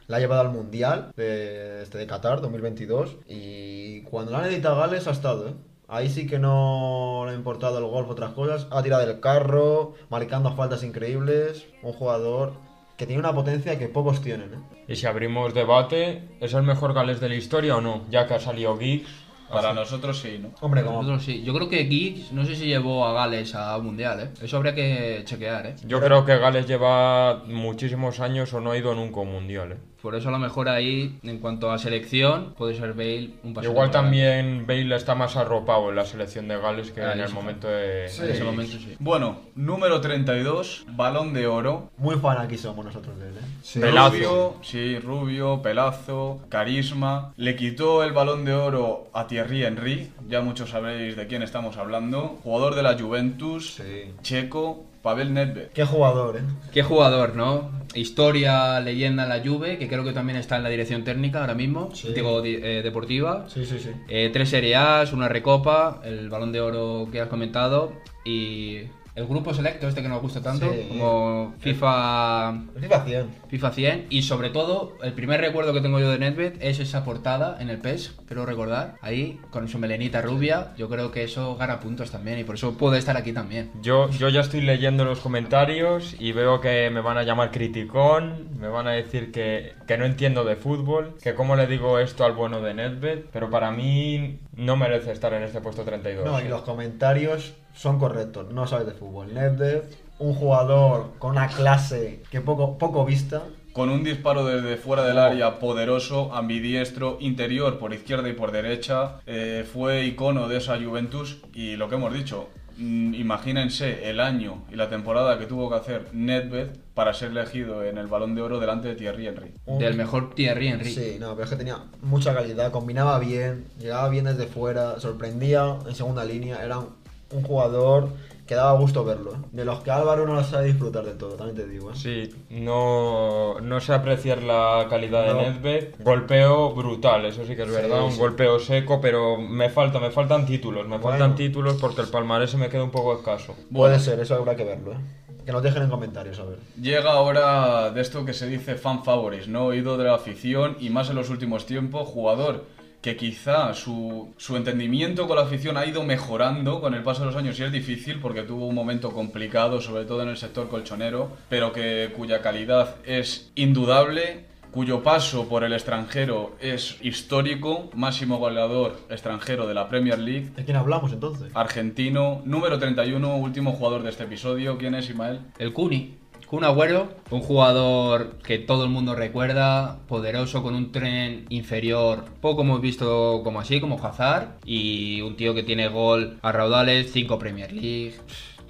La 0.07 0.16
ha 0.16 0.21
llevado 0.21 0.40
al 0.40 0.50
Mundial 0.50 1.12
de, 1.16 1.83
este, 1.83 1.99
de 1.99 2.07
Qatar 2.07 2.40
2022. 2.40 3.16
Y 3.28 4.02
cuando 4.02 4.33
la 4.33 4.38
han 4.38 4.47
editado 4.47 4.76
Gales 4.76 5.07
ha 5.09 5.11
estado. 5.11 5.49
¿eh? 5.49 5.55
Ahí 5.88 6.09
sí 6.09 6.26
que 6.26 6.38
no 6.38 7.25
le 7.26 7.33
ha 7.33 7.35
importado 7.35 7.78
el 7.78 7.85
golf, 7.85 8.09
otras 8.09 8.33
cosas. 8.33 8.66
Ha 8.71 8.83
tirado 8.83 9.07
del 9.07 9.21
carro, 9.21 9.95
marcando 10.09 10.55
faltas 10.55 10.83
increíbles. 10.85 11.66
Un 11.83 11.93
jugador 11.93 12.55
que 12.97 13.07
tiene 13.07 13.21
una 13.21 13.35
potencia 13.35 13.78
que 13.78 13.88
pocos 13.88 14.23
tienen. 14.23 14.55
¿eh? 14.55 14.85
Y 14.88 14.97
si 14.97 15.07
abrimos 15.07 15.52
debate, 15.55 16.28
¿es 16.40 16.55
el 16.55 16.62
mejor 16.62 16.95
Gales 16.95 17.21
de 17.21 17.28
la 17.28 17.35
historia 17.35 17.76
o 17.76 17.81
no? 17.81 18.05
Ya 18.11 18.26
que 18.26 18.35
ha 18.35 18.40
salido 18.40 18.76
Giggs. 18.78 19.25
Para 19.50 19.73
nosotros 19.73 20.19
sí, 20.19 20.38
¿no? 20.41 20.50
Hombre, 20.61 20.83
como 20.83 21.03
Nosotros 21.03 21.25
sí. 21.25 21.43
Yo 21.43 21.55
creo 21.55 21.69
que 21.69 21.85
Giggs, 21.85 22.33
no 22.33 22.45
sé 22.45 22.57
si 22.57 22.67
llevó 22.67 23.07
a 23.07 23.12
Gales 23.12 23.55
a 23.55 23.79
Mundial, 23.79 24.21
¿eh? 24.21 24.31
Eso 24.43 24.57
habría 24.57 24.75
que 24.75 25.23
chequear, 25.25 25.67
¿eh? 25.67 25.76
Yo 25.85 26.00
creo 26.00 26.25
que 26.25 26.37
Gales 26.37 26.67
lleva 26.67 27.45
muchísimos 27.47 28.21
años 28.21 28.53
o 28.53 28.61
no 28.61 28.73
ha 28.73 28.79
ido 28.79 28.95
nunca 28.95 29.21
a 29.21 29.23
un 29.23 29.33
mundial. 29.33 29.73
¿eh? 29.73 29.76
Por 30.07 30.15
eso 30.15 30.29
a 30.29 30.31
lo 30.31 30.39
mejor 30.39 30.69
ahí, 30.69 31.19
en 31.25 31.39
cuanto 31.41 31.73
a 31.73 31.79
selección, 31.79 32.55
puede 32.57 32.77
ser 32.77 32.93
Bale 32.93 33.31
un 33.43 33.53
paso 33.55 33.69
Igual 33.69 33.91
también 33.91 34.65
Bale 34.65 34.95
está 34.95 35.17
más 35.17 35.35
arropado 35.35 35.91
en 35.91 35.97
la 35.97 36.05
selección 36.05 36.47
de 36.47 36.57
Gales 36.61 36.93
que 36.93 37.03
Ah, 37.03 37.15
en 37.15 37.19
el 37.23 37.33
momento 37.33 37.67
de... 37.67 38.05
En 38.05 38.31
ese 38.31 38.45
momento 38.45 38.77
sí. 38.79 38.95
Bueno, 39.01 39.41
número 39.57 40.01
32, 40.01 40.87
balón 40.93 41.35
de 41.35 41.49
oro. 41.49 41.91
muy 41.99 42.15
fan 42.15 42.39
aquí 42.39 42.57
somos 42.57 42.85
nosotros 42.85 43.19
de 43.19 43.31
él. 43.31 43.35
¿eh? 43.35 43.81
Pelazo. 43.81 44.11
Rubio, 44.15 44.55
sí, 44.63 44.97
rubio, 45.01 45.61
pelazo, 45.61 46.39
carisma. 46.51 47.33
Le 47.37 47.57
quitó 47.57 48.05
el 48.05 48.13
balón 48.13 48.45
de 48.45 48.55
oro 48.55 49.09
a 49.13 49.27
Thierry 49.27 49.65
Henry, 49.65 50.13
ya 50.29 50.41
muchos 50.41 50.71
sabréis 50.71 51.17
de 51.17 51.27
quién 51.27 51.43
estamos 51.43 51.79
hablando. 51.79 52.39
Jugador 52.45 52.77
de 52.77 52.85
la 52.85 52.97
Juventus, 52.97 53.75
Sí. 53.75 54.13
checo, 54.23 54.85
Pavel 55.03 55.33
Nedved. 55.35 55.69
Qué 55.69 55.85
jugador, 55.85 56.37
¿eh? 56.38 56.41
Qué 56.73 56.83
jugador, 56.83 57.35
¿no? 57.37 57.71
Historia, 57.95 58.79
leyenda 58.81 59.23
en 59.23 59.29
la 59.31 59.41
Juve, 59.43 59.79
que 59.79 59.88
creo 59.88 60.05
que 60.05 60.12
también 60.12 60.38
está 60.38 60.57
en 60.57 60.62
la 60.65 60.69
dirección 60.69 61.05
técnica 61.05 61.41
ahora 61.41 61.55
mismo, 61.55 61.91
Sí. 61.95 62.12
digo, 62.15 62.43
di- 62.43 62.57
eh, 62.62 62.83
deportiva. 62.83 63.47
Sí, 63.49 63.65
sí, 63.65 63.79
sí. 63.79 63.91
Eh, 64.09 64.31
tres 64.33 64.50
Serie 64.50 64.76
una 65.12 65.29
Recopa, 65.29 66.00
el 66.05 66.29
Balón 66.29 66.53
de 66.53 66.61
Oro 66.61 67.09
que 67.11 67.21
has 67.21 67.29
comentado 67.29 67.93
y 68.25 68.83
el 69.17 69.27
grupo 69.27 69.53
selecto 69.55 69.89
este 69.89 70.03
que 70.03 70.09
nos 70.09 70.21
gusta 70.23 70.41
tanto, 70.43 70.71
Sí. 70.73 70.87
como 70.91 71.55
FIFA 71.59 72.55
FIFA 72.81 73.05
100. 73.05 73.27
FIFA 73.49 73.71
100 73.73 74.07
y 74.11 74.23
sobre 74.23 74.51
todo 74.51 74.97
el 75.03 75.13
primer 75.15 75.41
recuerdo 75.41 75.73
que 75.73 75.81
tengo 75.81 75.99
yo 75.99 76.11
de 76.11 76.19
Nedved 76.19 76.55
es 76.61 76.79
esa 76.81 77.03
portada 77.03 77.57
en 77.61 77.71
el 77.71 77.79
PES, 77.79 78.15
creo 78.29 78.45
recordar, 78.47 78.95
ahí 79.01 79.41
con 79.51 79.69
su 79.69 79.79
melenita 79.79 80.21
rubia, 80.21 80.75
yo 80.77 80.89
creo 80.89 81.11
que 81.13 81.25
eso 81.25 81.57
gana 81.57 81.81
puntos 81.81 82.11
también 82.11 82.39
y 82.39 82.45
por 82.45 82.57
eso 82.57 82.77
puede 82.77 82.99
estar 82.99 83.17
aquí 83.17 83.33
también. 83.33 83.71
Yo, 83.81 84.11
yo 84.11 84.29
ya 84.29 84.41
estoy 84.41 84.61
leyendo 84.61 85.05
los 85.05 85.21
comentarios 85.21 86.15
y 86.19 86.33
veo 86.33 86.61
que 86.61 86.91
me 86.91 87.01
van 87.01 87.17
a 87.17 87.23
llamar 87.23 87.51
criticón, 87.51 88.49
me 88.61 88.69
van 88.69 88.87
a 88.87 88.93
decir 88.93 89.33
que, 89.33 89.73
que 89.87 89.97
no 89.97 90.05
entiendo 90.05 90.45
de 90.45 90.57
fútbol, 90.57 91.17
que 91.23 91.35
cómo 91.35 91.57
le 91.57 91.67
digo 91.67 91.99
esto 91.99 92.25
al 92.25 92.33
bueno 92.33 92.61
de 92.61 92.75
Nedved, 92.75 93.21
pero 93.33 93.49
para 93.49 93.71
mí 93.71 94.39
no 94.57 94.77
merece 94.77 95.13
estar 95.13 95.33
en 95.33 95.43
este 95.43 95.61
puesto 95.61 95.85
32. 95.85 96.25
No, 96.27 96.41
y 96.41 96.49
los 96.49 96.63
comentarios 96.63 97.55
son 97.76 97.99
correctos. 97.99 98.52
No 98.52 98.66
sabes 98.66 98.87
de 98.87 98.92
fútbol. 98.92 99.33
Nedved, 99.33 99.83
un 100.18 100.35
jugador 100.35 101.12
con 101.18 101.33
una 101.33 101.47
clase 101.49 102.23
que 102.30 102.40
poco, 102.40 102.78
poco 102.78 103.04
vista. 103.04 103.42
Con 103.73 103.90
un 103.90 104.02
disparo 104.02 104.47
desde 104.47 104.78
fuera 104.78 105.04
del 105.04 105.18
área 105.18 105.59
poderoso, 105.59 106.35
ambidiestro, 106.35 107.18
interior 107.21 107.78
por 107.78 107.92
izquierda 107.92 108.28
y 108.28 108.33
por 108.33 108.50
derecha, 108.50 109.21
eh, 109.26 109.66
fue 109.71 110.06
icono 110.06 110.49
de 110.49 110.56
esa 110.56 110.78
Juventus 110.83 111.38
y 111.52 111.76
lo 111.76 111.90
que 111.90 111.97
hemos 111.97 112.14
dicho, 112.14 112.49
mm, 112.78 113.12
imagínense 113.12 114.09
el 114.09 114.21
año 114.21 114.62
y 114.73 114.76
la 114.76 114.88
temporada 114.88 115.38
que 115.38 115.45
tuvo 115.45 115.68
que 115.68 115.76
hacer 115.76 116.09
Nedved 116.14 116.68
para 116.95 117.12
ser 117.12 117.33
elegido 117.33 117.85
en 117.85 117.99
el 117.99 118.06
Balón 118.06 118.35
de 118.35 118.40
Oro 118.40 118.59
delante 118.59 118.88
de 118.88 118.95
Thierry 118.95 119.26
Henry. 119.26 119.52
Un- 119.66 119.78
Del 119.78 119.95
mejor 119.95 120.35
Thierry 120.35 120.68
Henry. 120.68 120.90
Sí, 120.95 121.17
no, 121.21 121.32
pero 121.34 121.45
es 121.45 121.50
que 121.50 121.56
tenía 121.56 121.76
mucha 122.00 122.32
calidad, 122.34 122.73
combinaba 122.73 123.19
bien, 123.19 123.67
llegaba 123.78 124.08
bien 124.08 124.25
desde 124.25 124.47
fuera, 124.47 124.99
sorprendía 125.00 125.76
en 125.86 125.95
segunda 125.95 126.25
línea, 126.25 126.65
era 126.65 126.78
un, 126.78 126.96
un 127.32 127.43
jugador 127.43 128.08
que 128.47 128.54
daba 128.54 128.78
gusto 128.78 129.04
verlo. 129.04 129.32
¿eh? 129.34 129.39
De 129.52 129.65
los 129.65 129.80
que 129.80 129.91
Álvaro 129.91 130.25
no 130.26 130.34
lo 130.34 130.45
sabe 130.45 130.67
disfrutar 130.67 131.04
del 131.04 131.19
todo, 131.19 131.34
también 131.34 131.56
te 131.56 131.67
digo. 131.67 131.91
¿eh? 131.91 131.95
Sí, 131.97 132.32
no, 132.50 133.60
no 133.60 133.80
sé 133.80 133.93
apreciar 133.93 134.43
la 134.43 134.86
calidad 134.89 135.26
No. 135.26 135.39
de 135.41 135.50
Nedved. 135.50 135.95
Golpeo 135.99 136.73
brutal, 136.73 137.25
eso 137.25 137.45
sí 137.45 137.56
que 137.56 137.62
es 137.62 137.69
Sí, 137.69 137.75
verdad, 137.75 138.04
un 138.04 138.12
sí. 138.12 138.19
golpeo 138.21 138.60
seco, 138.60 139.00
pero 139.00 139.36
me 139.36 139.69
falta, 139.71 139.99
me 139.99 140.10
faltan 140.10 140.47
títulos, 140.47 140.84
me 140.84 140.99
Bueno. 140.99 141.02
faltan 141.10 141.34
títulos 141.34 141.76
porque 141.80 142.02
el 142.02 142.08
palmarés 142.08 142.50
se 142.50 142.56
me 142.56 142.69
queda 142.69 142.84
un 142.84 142.91
poco 142.93 143.15
escaso. 143.17 143.56
Puede 143.73 143.99
ser, 143.99 144.21
eso 144.21 144.34
habrá 144.36 144.54
que 144.54 144.65
verlo. 144.65 144.93
¿eh? 144.93 144.97
Que 145.45 145.52
nos 145.52 145.62
dejen 145.62 145.82
en 145.84 145.91
comentarios, 145.91 146.39
a 146.41 146.45
ver. 146.45 146.58
Llega 146.80 147.12
ahora 147.12 147.91
de 147.91 148.00
esto 148.00 148.25
que 148.25 148.32
se 148.34 148.47
dice 148.49 148.75
fan 148.75 149.04
favorites, 149.04 149.49
¿no? 149.49 149.67
Oído 149.67 149.97
de 149.97 150.04
la 150.04 150.15
afición 150.15 150.76
y 150.80 150.91
más 150.91 151.08
en 151.10 151.17
los 151.17 151.30
últimos 151.30 151.67
tiempos, 151.67 152.08
jugador 152.08 152.65
que 153.06 153.16
quizá 153.16 153.73
su, 153.73 154.34
su 154.36 154.56
entendimiento 154.56 155.28
con 155.28 155.36
la 155.36 155.42
afición 155.42 155.76
ha 155.76 155.86
ido 155.86 156.02
mejorando 156.02 156.80
con 156.80 156.92
el 156.92 157.04
paso 157.04 157.21
de 157.21 157.26
los 157.26 157.36
años 157.36 157.56
y 157.60 157.62
es 157.62 157.71
difícil 157.71 158.19
porque 158.19 158.42
tuvo 158.42 158.66
un 158.66 158.75
momento 158.75 159.12
complicado, 159.12 159.80
sobre 159.80 160.04
todo 160.06 160.23
en 160.25 160.30
el 160.30 160.36
sector 160.36 160.69
colchonero, 160.69 161.30
pero 161.49 161.73
que 161.73 162.12
cuya 162.16 162.42
calidad 162.42 162.97
es 163.04 163.52
indudable, 163.54 164.47
cuyo 164.73 165.04
paso 165.04 165.49
por 165.49 165.62
el 165.62 165.73
extranjero 165.73 166.56
es 166.60 166.97
histórico, 167.00 167.90
máximo 167.95 168.38
goleador 168.38 168.99
extranjero 169.08 169.69
de 169.69 169.75
la 169.75 169.88
Premier 169.88 170.19
League, 170.19 170.50
¿De 170.56 170.64
quién 170.64 170.76
hablamos 170.76 171.12
entonces? 171.12 171.52
argentino, 171.54 172.42
número 172.45 172.76
31, 172.80 173.36
último 173.36 173.71
jugador 173.71 174.02
de 174.02 174.10
este 174.10 174.25
episodio. 174.25 174.78
¿Quién 174.78 174.97
es 174.97 175.08
Ismael? 175.08 175.42
El 175.60 175.73
Kuni. 175.73 176.16
Kun 176.47 176.63
Agüero, 176.63 177.09
un 177.32 177.41
jugador 177.41 178.39
que 178.39 178.59
todo 178.59 178.85
el 178.85 178.91
mundo 178.91 179.17
recuerda, 179.17 179.99
poderoso, 180.06 180.63
con 180.63 180.76
un 180.76 180.93
tren 180.93 181.45
inferior, 181.49 182.25
poco 182.41 182.63
hemos 182.63 182.80
visto 182.80 183.41
como 183.43 183.59
así, 183.59 183.80
como 183.80 183.99
Hazard, 184.00 184.50
y 184.65 185.23
un 185.23 185.35
tío 185.35 185.54
que 185.54 185.65
tiene 185.65 185.89
gol 185.89 186.39
a 186.43 186.52
raudales, 186.52 187.11
5 187.13 187.41
Premier 187.41 187.73
League, 187.73 188.15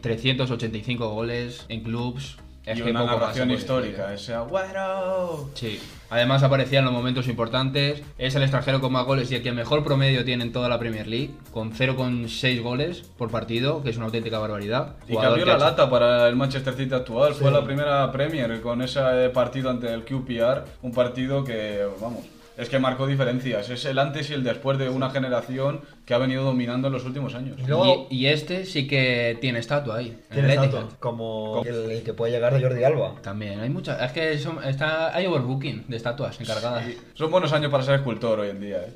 385 0.01 1.11
goles 1.11 1.67
en 1.69 1.83
clubs. 1.83 2.39
Es 2.67 2.79
y 2.79 2.83
que 2.83 2.91
una 2.91 3.05
narración 3.05 3.51
histórica, 3.53 4.13
ese 4.13 4.35
agüero. 4.35 5.49
Sí. 5.55 5.81
Además 6.11 6.43
aparecía 6.43 6.81
en 6.81 6.85
los 6.85 6.95
momentos 6.95 7.29
importantes. 7.29 8.03
Es 8.19 8.35
el 8.35 8.43
extranjero 8.43 8.81
con 8.81 8.93
más 8.93 9.05
goles 9.07 9.31
y 9.31 9.37
el 9.37 9.43
que 9.43 9.53
mejor 9.53 9.85
promedio 9.85 10.25
tiene 10.25 10.45
en 10.45 10.53
toda 10.53 10.69
la 10.69 10.79
Premier 10.79 11.07
League, 11.07 11.31
con 11.53 11.73
0,6 11.73 12.61
goles 12.63 13.03
por 13.17 13.31
partido, 13.31 13.83
que 13.83 13.91
es 13.91 13.97
una 13.97 14.07
auténtica 14.07 14.39
barbaridad. 14.39 14.95
Y 15.09 15.13
Jugador 15.13 15.39
cambió 15.39 15.47
la 15.47 15.55
hecho- 15.55 15.65
lata 15.65 15.91
para 15.91 16.29
el 16.29 16.37
Manchester 16.37 16.75
City 16.75 16.95
actual. 16.95 17.35
Fue 17.35 17.51
la 17.51 17.65
primera 17.65 18.11
Premier 18.13 18.61
con 18.61 18.83
ese 18.83 19.01
partido 19.33 19.71
ante 19.71 19.93
el 19.93 20.05
QPR. 20.05 20.65
Un 20.83 20.93
partido 20.93 21.45
que, 21.45 21.87
vamos, 22.01 22.25
es 22.57 22.69
que 22.69 22.79
marcó 22.79 23.07
diferencias. 23.07 23.69
Es 23.71 23.85
el 23.85 23.99
antes 23.99 24.31
y 24.31 24.35
el 24.35 24.42
después 24.42 24.79
de 24.79 24.88
una 24.88 25.11
generación 25.11 25.83
que 26.05 26.14
ha 26.14 26.19
venido 26.19 26.45
dominando 26.45 26.88
en 26.88 26.95
los 26.95 27.05
últimos 27.05 27.35
años. 27.35 27.59
Y 27.62 27.66
luego- 27.66 28.07
Y, 28.11 28.16
y 28.16 28.27
este 28.29 28.64
sí 28.64 28.87
que 28.87 29.37
tiene 29.40 29.59
estatua 29.59 29.97
ahí. 29.99 30.09
en 30.31 30.35
Tiene 30.35 30.55
estatua, 30.55 30.88
como 31.01 31.62
el, 31.66 31.90
el 31.90 32.03
que 32.03 32.14
puede 32.14 32.33
llegar 32.33 32.55
de 32.55 32.61
Jordi 32.62 32.83
Alba. 32.85 33.14
También, 33.23 33.61
hay 33.61 33.69
muchas. 33.71 34.01
Es 34.03 34.12
que 34.12 34.38
son- 34.38 34.62
está, 34.64 35.14
hay 35.14 35.27
overbooking 35.27 35.85
de 35.88 35.97
estatuas 35.97 36.40
encargadas. 36.40 36.85
Son 37.14 37.31
buenos 37.31 37.53
años 37.53 37.71
para 37.71 37.83
ser 37.85 37.97
escultor 37.97 38.40
hoy 38.40 38.49
en 38.51 38.61
día. 38.61 38.79
¿eh? 38.79 38.95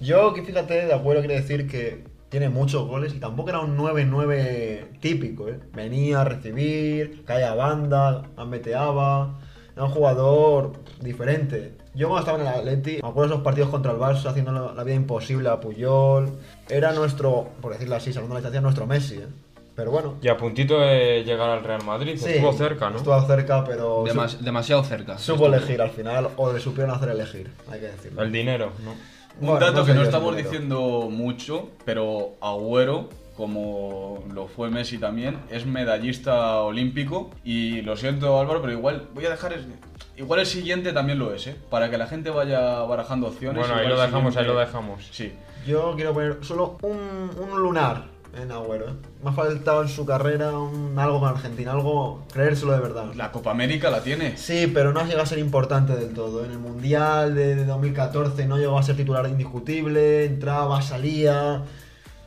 Yo, 0.00 0.32
que 0.34 0.42
fíjate, 0.42 0.86
de 0.86 0.94
acuerdo 0.94 1.20
quiere 1.20 1.40
decir 1.40 1.66
que 1.68 2.04
tiene 2.30 2.48
muchos 2.48 2.86
goles 2.86 3.12
y 3.14 3.18
tampoco 3.20 3.50
era 3.50 3.58
un 3.60 3.76
9-9 3.76 4.98
típico, 5.00 5.48
¿eh? 5.48 5.58
Venía 5.74 6.20
a 6.20 6.24
recibir, 6.24 7.24
caía 7.24 7.52
a 7.52 7.54
banda, 7.54 8.22
ambeteaba. 8.36 9.38
Era 9.74 9.84
un 9.84 9.90
jugador 9.90 10.72
diferente. 11.00 11.72
Yo 11.94 12.08
cuando 12.08 12.20
estaba 12.20 12.38
en 12.40 12.46
el 12.46 12.54
Atleti, 12.60 13.00
me 13.02 13.08
acuerdo 13.08 13.22
de 13.30 13.34
esos 13.34 13.44
partidos 13.44 13.68
contra 13.70 13.92
el 13.92 13.98
Barça 13.98 14.26
haciendo 14.26 14.52
la, 14.52 14.72
la 14.72 14.84
vida 14.84 14.94
imposible 14.94 15.48
a 15.48 15.58
Puyol. 15.60 16.30
Era 16.68 16.92
nuestro, 16.92 17.48
por 17.60 17.72
decirlo 17.72 17.96
así, 17.96 18.12
salvando 18.12 18.34
la 18.34 18.40
distancia, 18.40 18.60
nuestro 18.60 18.86
Messi, 18.86 19.16
¿eh? 19.16 19.26
Pero 19.74 19.90
bueno. 19.90 20.14
Y 20.22 20.28
a 20.28 20.36
puntito 20.36 20.78
de 20.78 21.24
llegar 21.24 21.48
al 21.50 21.64
Real 21.64 21.82
Madrid, 21.84 22.16
sí, 22.18 22.28
estuvo 22.30 22.52
cerca, 22.52 22.90
¿no? 22.90 22.98
Estuvo 22.98 23.20
cerca, 23.26 23.64
pero 23.64 24.04
Demas- 24.04 24.38
demasiado 24.40 24.84
cerca. 24.84 25.18
supo 25.18 25.46
elegir 25.46 25.80
al 25.80 25.90
final, 25.90 26.28
o 26.36 26.52
le 26.52 26.60
supieron 26.60 26.94
hacer 26.94 27.08
elegir, 27.10 27.50
hay 27.70 27.80
que 27.80 27.86
decirlo. 27.86 28.22
El 28.22 28.30
dinero, 28.30 28.72
¿no? 28.84 28.90
Un 29.40 29.46
Bueno, 29.46 29.60
dato 29.66 29.78
no 29.80 29.84
que 29.86 29.94
no 29.94 30.02
estamos 30.02 30.36
diciendo 30.36 31.08
mucho, 31.10 31.70
pero 31.84 32.32
Agüero, 32.40 33.08
como 33.36 34.22
lo 34.34 34.48
fue 34.48 34.70
Messi 34.70 34.98
también, 34.98 35.38
es 35.50 35.64
medallista 35.66 36.60
olímpico. 36.60 37.30
Y 37.42 37.80
lo 37.82 37.96
siento, 37.96 38.38
Álvaro, 38.38 38.60
pero 38.60 38.74
igual 38.74 39.08
voy 39.14 39.24
a 39.26 39.30
dejar. 39.30 39.54
Igual 40.20 40.40
el 40.40 40.46
siguiente 40.46 40.92
también 40.92 41.18
lo 41.18 41.32
es, 41.32 41.46
¿eh? 41.46 41.56
Para 41.70 41.88
que 41.88 41.96
la 41.96 42.06
gente 42.06 42.28
vaya 42.28 42.80
barajando 42.82 43.28
opciones. 43.28 43.58
Bueno, 43.58 43.74
ahí 43.74 43.88
lo 43.88 43.94
el 43.94 44.00
dejamos, 44.02 44.36
ahí 44.36 44.44
lo 44.44 44.58
dejamos. 44.58 45.08
Sí. 45.10 45.32
Yo 45.66 45.94
quiero 45.96 46.12
poner 46.12 46.38
solo 46.42 46.76
un, 46.82 47.30
un 47.38 47.58
lunar 47.58 48.04
en 48.36 48.52
Agüero. 48.52 48.90
¿eh? 48.90 48.92
Me 49.24 49.30
ha 49.30 49.32
faltado 49.32 49.80
en 49.80 49.88
su 49.88 50.04
carrera 50.04 50.58
un, 50.58 50.98
algo 50.98 51.20
con 51.20 51.30
Argentina, 51.30 51.72
algo 51.72 52.22
creérselo 52.34 52.72
de 52.72 52.80
verdad. 52.80 53.06
La 53.14 53.32
Copa 53.32 53.50
América 53.50 53.88
la 53.90 54.02
tiene. 54.02 54.36
Sí, 54.36 54.70
pero 54.72 54.92
no 54.92 55.00
ha 55.00 55.04
llegado 55.04 55.22
a 55.22 55.26
ser 55.26 55.38
importante 55.38 55.96
del 55.96 56.12
todo. 56.12 56.44
En 56.44 56.50
el 56.50 56.58
Mundial 56.58 57.34
de, 57.34 57.56
de 57.56 57.64
2014 57.64 58.44
no 58.44 58.58
llegó 58.58 58.78
a 58.78 58.82
ser 58.82 58.96
titular 58.96 59.26
indiscutible, 59.26 60.26
entraba, 60.26 60.82
salía. 60.82 61.62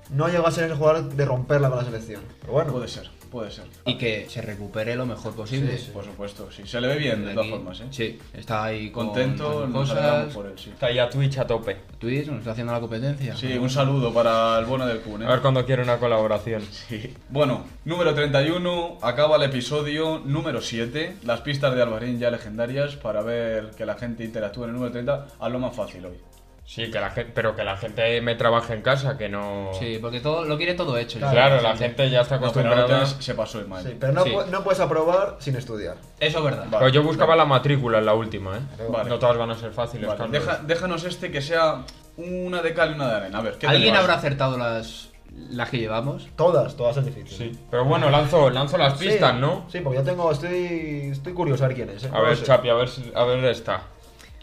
No 0.10 0.30
llegó 0.30 0.48
a 0.48 0.52
ser 0.52 0.66
ese 0.66 0.76
jugador 0.76 1.14
de 1.14 1.26
romperla 1.26 1.70
con 1.70 1.78
la 1.78 1.86
selección. 1.86 2.24
Pero 2.42 2.54
bueno, 2.54 2.72
Puede 2.72 2.88
ser, 2.88 3.10
puede 3.34 3.52
ser. 3.52 3.66
Y 3.86 3.98
que 3.98 4.28
se 4.30 4.42
recupere 4.42 4.96
lo 4.96 5.06
mejor 5.06 5.36
posible. 5.36 5.78
Sí, 5.78 5.86
sí. 5.86 5.92
Por 5.92 6.06
supuesto, 6.06 6.50
sí. 6.52 6.62
Se 6.66 6.80
le 6.80 6.88
ve 6.88 6.96
bien, 6.96 7.26
de 7.26 7.34
todas 7.34 7.50
formas, 7.50 7.80
¿eh? 7.82 7.88
Sí, 7.90 8.20
está 8.34 8.66
ahí 8.66 8.92
con 8.92 9.08
Contento, 9.08 9.68
nos 9.68 9.90
cosas. 9.90 10.34
por 10.34 10.46
él, 10.46 10.54
sí. 10.56 10.70
Está 10.70 10.86
ahí 10.86 11.00
a 11.00 11.10
Twitch 11.10 11.40
a 11.40 11.48
tope. 11.48 11.78
Twitch 11.98 12.28
nos 12.28 12.40
está 12.40 12.52
haciendo 12.52 12.72
la 12.72 12.80
competencia. 12.80 13.36
Sí, 13.36 13.58
un 13.58 13.70
saludo 13.70 14.14
para 14.14 14.58
el 14.60 14.66
bono 14.66 14.86
del 14.86 15.00
Kun, 15.02 15.24
¿eh? 15.24 15.26
A 15.26 15.32
ver 15.32 15.42
cuando 15.42 15.66
quiere 15.66 15.82
una 15.82 15.98
colaboración. 15.98 16.62
Sí. 16.72 17.14
Bueno, 17.30 17.66
número 17.86 18.14
31, 18.14 19.00
acaba 19.02 19.38
el 19.38 19.44
episodio 19.44 20.22
número 20.24 20.62
7. 20.62 21.18
Las 21.24 21.42
pistas 21.42 21.74
de 21.76 21.82
Alvarín 21.82 22.20
ya 22.20 22.30
legendarias 22.30 22.96
para 22.96 23.24
ver 23.24 23.72
que 23.72 23.86
la 23.86 23.96
gente 23.96 24.24
interactúe 24.24 24.64
en 24.66 24.70
el 24.70 24.74
número 24.76 24.92
30 24.92 25.28
a 25.40 25.50
lo 25.50 25.58
más 25.60 25.76
fácil 25.76 26.06
hoy. 26.06 26.18
Sí, 26.66 26.90
que 26.90 27.00
la 27.00 27.10
gente, 27.12 27.32
pero 27.36 27.56
que 27.56 27.64
la 27.64 27.76
gente 27.78 28.22
me 28.22 28.36
trabaje 28.36 28.74
en 28.74 28.82
casa, 28.82 29.18
que 29.18 29.28
no. 29.28 29.72
Sí, 29.78 30.00
porque 30.02 30.22
todo 30.22 30.46
lo 30.46 30.56
quiere 30.58 30.74
todo 30.76 30.98
hecho. 30.98 31.20
ya. 31.20 31.30
Claro, 31.30 31.62
la 31.62 31.76
gente 31.76 32.10
ya 32.10 32.22
está 32.22 32.36
No, 32.40 32.52
pero 32.54 32.70
acostumbrada. 32.70 33.06
se 33.06 33.36
pasó 33.36 33.60
Ismael. 33.60 33.86
sí, 33.86 33.98
pero 34.00 34.14
no, 34.14 34.24
Sí. 34.24 34.30
pu- 34.32 34.46
no 34.48 34.64
puedes 34.64 34.80
aprobar 34.80 35.36
sin 35.40 35.56
estudiar. 35.58 35.98
Eso 36.22 36.38
es 36.38 36.44
verdad. 36.44 36.64
Vale. 36.66 36.78
Pero 36.80 36.88
yo 36.90 37.04
buscaba 37.04 37.36
la 37.36 37.46
matrícula 37.46 38.00
en 38.00 38.06
la 38.06 38.14
última, 38.14 38.56
¿eh? 38.58 38.62
Vale. 38.90 39.10
No 39.10 39.20
todas 39.20 39.38
van 39.38 39.52
a 39.52 39.56
ser 39.56 39.72
fáciles, 39.74 40.10
deja- 40.32 40.62
déjanos 40.66 41.04
este 41.04 41.32
que 41.32 41.42
sea 41.42 41.84
una 42.16 42.62
de 42.62 42.74
cal 42.74 42.92
y 42.92 42.94
una 42.94 43.08
de 43.10 43.16
arena. 43.16 43.40
A 43.40 43.42
ver, 43.42 43.58
¿qué 43.58 43.68
¿Alguien 43.68 43.88
tenemos? 43.94 44.04
habrá 44.06 44.14
acertado 44.20 44.58
las, 44.58 45.10
las 45.50 45.70
que 45.70 45.80
llevamos? 45.80 46.28
Todas, 46.38 46.78
todas 46.78 46.96
son 46.96 47.04
difíciles. 47.06 47.36
Sí. 47.36 47.52
Pero 47.70 47.84
bueno, 47.84 48.10
lanzo, 48.10 48.50
lanzo 48.50 48.78
las 48.78 48.98
Sí, 48.98 49.08
pistas, 49.10 49.36
¿no? 49.36 49.66
Sí, 49.70 49.82
porque 49.82 50.00
yo 50.00 50.04
tengo, 50.06 50.32
estoy, 50.32 51.10
estoy 51.12 51.34
curioso 51.34 51.66
a 51.66 51.68
ver 51.68 51.76
quién 51.76 51.90
es. 51.90 52.06
¿eh? 52.06 52.10
A 52.14 52.22
ver, 52.22 52.38
sé. 52.38 52.46
Chapi, 52.46 52.70
a 52.70 52.74
ver, 52.76 52.88
si- 52.88 53.12
a 53.14 53.24
ver 53.26 53.44
está. 53.46 53.82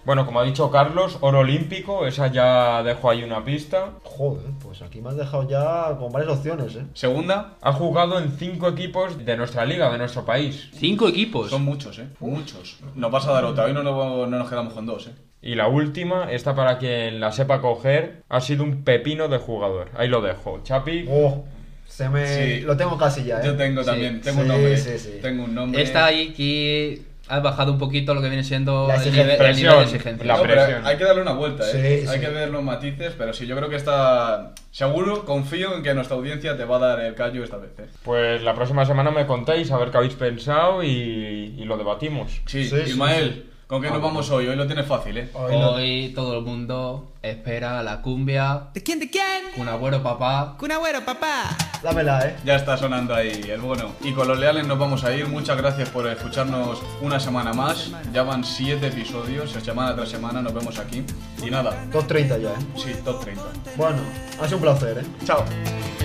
Bueno, 0.04 0.24
como 0.24 0.40
ha 0.40 0.44
dicho 0.44 0.70
Carlos, 0.70 1.18
oro 1.20 1.40
olímpico, 1.40 2.06
esa 2.06 2.28
ya 2.28 2.82
dejo 2.82 3.10
ahí 3.10 3.22
una 3.22 3.44
pista. 3.44 3.90
Joder, 4.02 4.46
pues 4.62 4.80
aquí 4.82 5.00
me 5.00 5.10
has 5.10 5.16
dejado 5.16 5.48
ya 5.48 5.96
con 5.98 6.10
varias 6.10 6.32
opciones, 6.32 6.74
¿eh? 6.74 6.84
Segunda, 6.94 7.56
Ha 7.60 7.72
jugado 7.72 8.18
en 8.18 8.30
cinco 8.38 8.68
equipos 8.68 9.24
de 9.24 9.36
nuestra 9.36 9.64
liga, 9.66 9.90
de 9.92 9.98
nuestro 9.98 10.24
país. 10.24 10.70
Cinco 10.72 11.06
equipos. 11.08 11.50
son 11.50 11.64
muchos, 11.64 11.98
¿eh? 11.98 12.06
Muchos. 12.18 12.78
No 12.94 13.10
pasa 13.10 13.30
a 13.30 13.34
dar 13.34 13.44
otra, 13.44 13.64
hoy 13.64 13.72
no, 13.74 13.82
no, 13.82 14.26
no 14.26 14.38
nos 14.38 14.48
quedamos 14.48 14.72
con 14.72 14.86
dos, 14.86 15.06
¿eh? 15.08 15.10
Y 15.42 15.54
la 15.54 15.68
última, 15.68 16.30
esta 16.32 16.54
para 16.54 16.78
quien 16.78 17.18
la 17.20 17.32
sepa 17.32 17.60
coger, 17.60 18.22
ha 18.28 18.40
sido 18.40 18.62
un 18.64 18.82
pepino 18.84 19.28
de 19.28 19.38
jugador. 19.38 19.88
Ahí 19.96 20.08
lo 20.08 20.20
dejo. 20.22 20.60
Chapi, 20.62 21.06
Oh, 21.10 21.44
se 21.86 22.08
me... 22.08 22.26
Sí. 22.26 22.60
Lo 22.60 22.76
tengo 22.76 22.96
casi 22.98 23.24
ya, 23.24 23.40
¿eh? 23.40 23.46
Yo 23.46 23.56
tengo 23.56 23.82
Sí. 23.82 23.86
también, 23.86 24.20
tengo 24.20 24.40
un 24.40 24.46
Sí, 24.46 24.52
nombre. 24.52 24.76
sí, 24.76 24.98
sí. 24.98 25.18
Tengo 25.22 25.44
un 25.44 25.54
nombre. 25.54 25.82
Está 25.82 26.06
ahí 26.06 26.32
que 26.34 27.02
has 27.30 27.42
bajado 27.42 27.72
un 27.72 27.78
poquito 27.78 28.12
lo 28.14 28.20
que 28.20 28.28
viene 28.28 28.44
siendo 28.44 28.88
La 28.88 28.96
el 28.96 29.04
nivel, 29.04 29.18
el 29.20 29.26
nivel 29.26 29.38
de 29.38 29.44
Presión, 29.44 29.82
exigencia. 29.82 30.26
la 30.26 30.36
No, 30.36 30.42
pero 30.42 30.54
presión. 30.54 30.86
hay 30.86 30.96
que 30.96 31.04
darle 31.04 31.22
una 31.22 31.32
vuelta, 31.32 31.64
¿eh? 31.70 31.72
Sí, 32.02 32.08
hay 32.08 32.18
sí. 32.18 32.20
que 32.24 32.30
ver 32.30 32.48
los 32.50 32.62
matices, 32.62 33.14
pero 33.16 33.32
sí, 33.32 33.46
yo 33.46 33.56
creo 33.56 33.68
que 33.68 33.76
está... 33.76 34.52
Seguro, 34.70 35.24
confío 35.24 35.74
en 35.74 35.82
que 35.82 35.94
nuestra 35.94 36.16
audiencia 36.16 36.56
te 36.56 36.64
va 36.64 36.76
a 36.76 36.80
dar 36.80 37.00
el 37.00 37.14
callo 37.14 37.42
esta 37.42 37.56
vez, 37.56 37.70
¿eh? 37.78 37.86
pues 38.04 38.42
la 38.42 38.54
próxima 38.54 38.84
semana 38.86 39.10
me 39.10 39.26
contáis 39.26 39.70
a 39.72 39.78
ver 39.78 39.90
qué 39.90 39.96
habéis 39.96 40.14
pensado 40.14 40.82
y, 40.82 41.54
y 41.58 41.64
lo 41.64 41.76
debatimos. 41.76 42.30
Sí, 42.46 42.64
Sí, 42.64 42.70
sí, 42.84 42.90
Ismael, 42.90 43.49
¿con 43.70 43.80
qué 43.80 43.88
nos 43.88 44.02
vamos 44.02 44.28
hoy? 44.30 44.48
Hoy 44.48 44.56
lo 44.56 44.66
tienes 44.66 44.84
fácil, 44.86 45.16
¿eh? 45.16 45.30
Hoy 45.32 45.52
lo- 45.52 45.72
Hoy 45.74 46.12
todo 46.14 46.36
el 46.38 46.44
mundo 46.44 47.12
espera 47.22 47.82
la 47.84 48.02
cumbia. 48.02 48.64
¿De 48.74 48.82
quién, 48.82 48.98
de 48.98 49.08
quién? 49.08 49.44
Un 49.56 49.68
agüero 49.68 50.02
papá. 50.02 50.56
Kun 50.58 50.72
Agüero, 50.72 51.04
papá. 51.04 51.56
Dámela, 51.82 52.26
¿eh? 52.26 52.36
Ya 52.44 52.56
está 52.56 52.76
sonando 52.76 53.14
ahí 53.14 53.40
el 53.48 53.60
bueno. 53.60 53.92
Y 54.02 54.12
con 54.12 54.26
los 54.28 54.38
leales 54.38 54.66
nos 54.66 54.78
vamos 54.78 55.04
a 55.04 55.14
ir. 55.14 55.26
Muchas 55.28 55.56
gracias 55.56 55.88
por 55.90 56.06
escucharnos 56.08 56.82
una 57.00 57.20
semana 57.20 57.52
más. 57.52 57.92
Ya 58.12 58.22
van 58.24 58.42
siete 58.44 58.88
episodios, 58.88 59.52
semana 59.52 59.94
tras 59.94 60.08
semana 60.08 60.42
nos 60.42 60.52
vemos 60.52 60.78
aquí. 60.78 61.04
Y 61.42 61.50
nada, 61.50 61.86
Top 61.92 62.06
30 62.08 62.38
ya, 62.38 62.50
¿eh? 62.50 62.54
sí, 62.76 62.92
top 63.04 63.22
30. 63.22 63.42
Bueno, 63.76 63.98
ha 64.40 64.44
sido 64.46 64.56
un 64.56 64.62
placer, 64.62 64.98
¿eh? 64.98 65.06
Chao. 65.24 65.44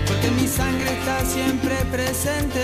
Porque 0.08 0.30
mi 0.40 0.48
sangre 0.48 0.92
está 1.00 1.20
siempre 1.26 1.76
presente. 1.92 2.64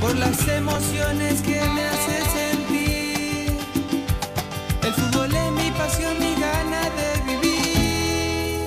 Por 0.00 0.16
las 0.16 0.48
emociones 0.48 1.42
que 1.42 1.60
me 1.60 1.84
hace 1.84 2.12
sentir. 2.22 2.29
El 4.90 4.96
fútbol 4.96 5.32
es 5.32 5.52
mi 5.52 5.70
pasión, 5.70 6.18
mi 6.18 6.34
gana 6.34 6.80
de 6.98 7.10
vivir. 7.28 8.58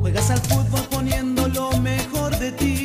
Juegas 0.00 0.30
al 0.30 0.38
fútbol 0.38 0.82
poniendo 0.90 1.48
lo 1.48 1.76
mejor 1.78 2.38
de 2.38 2.52
ti. 2.52 2.77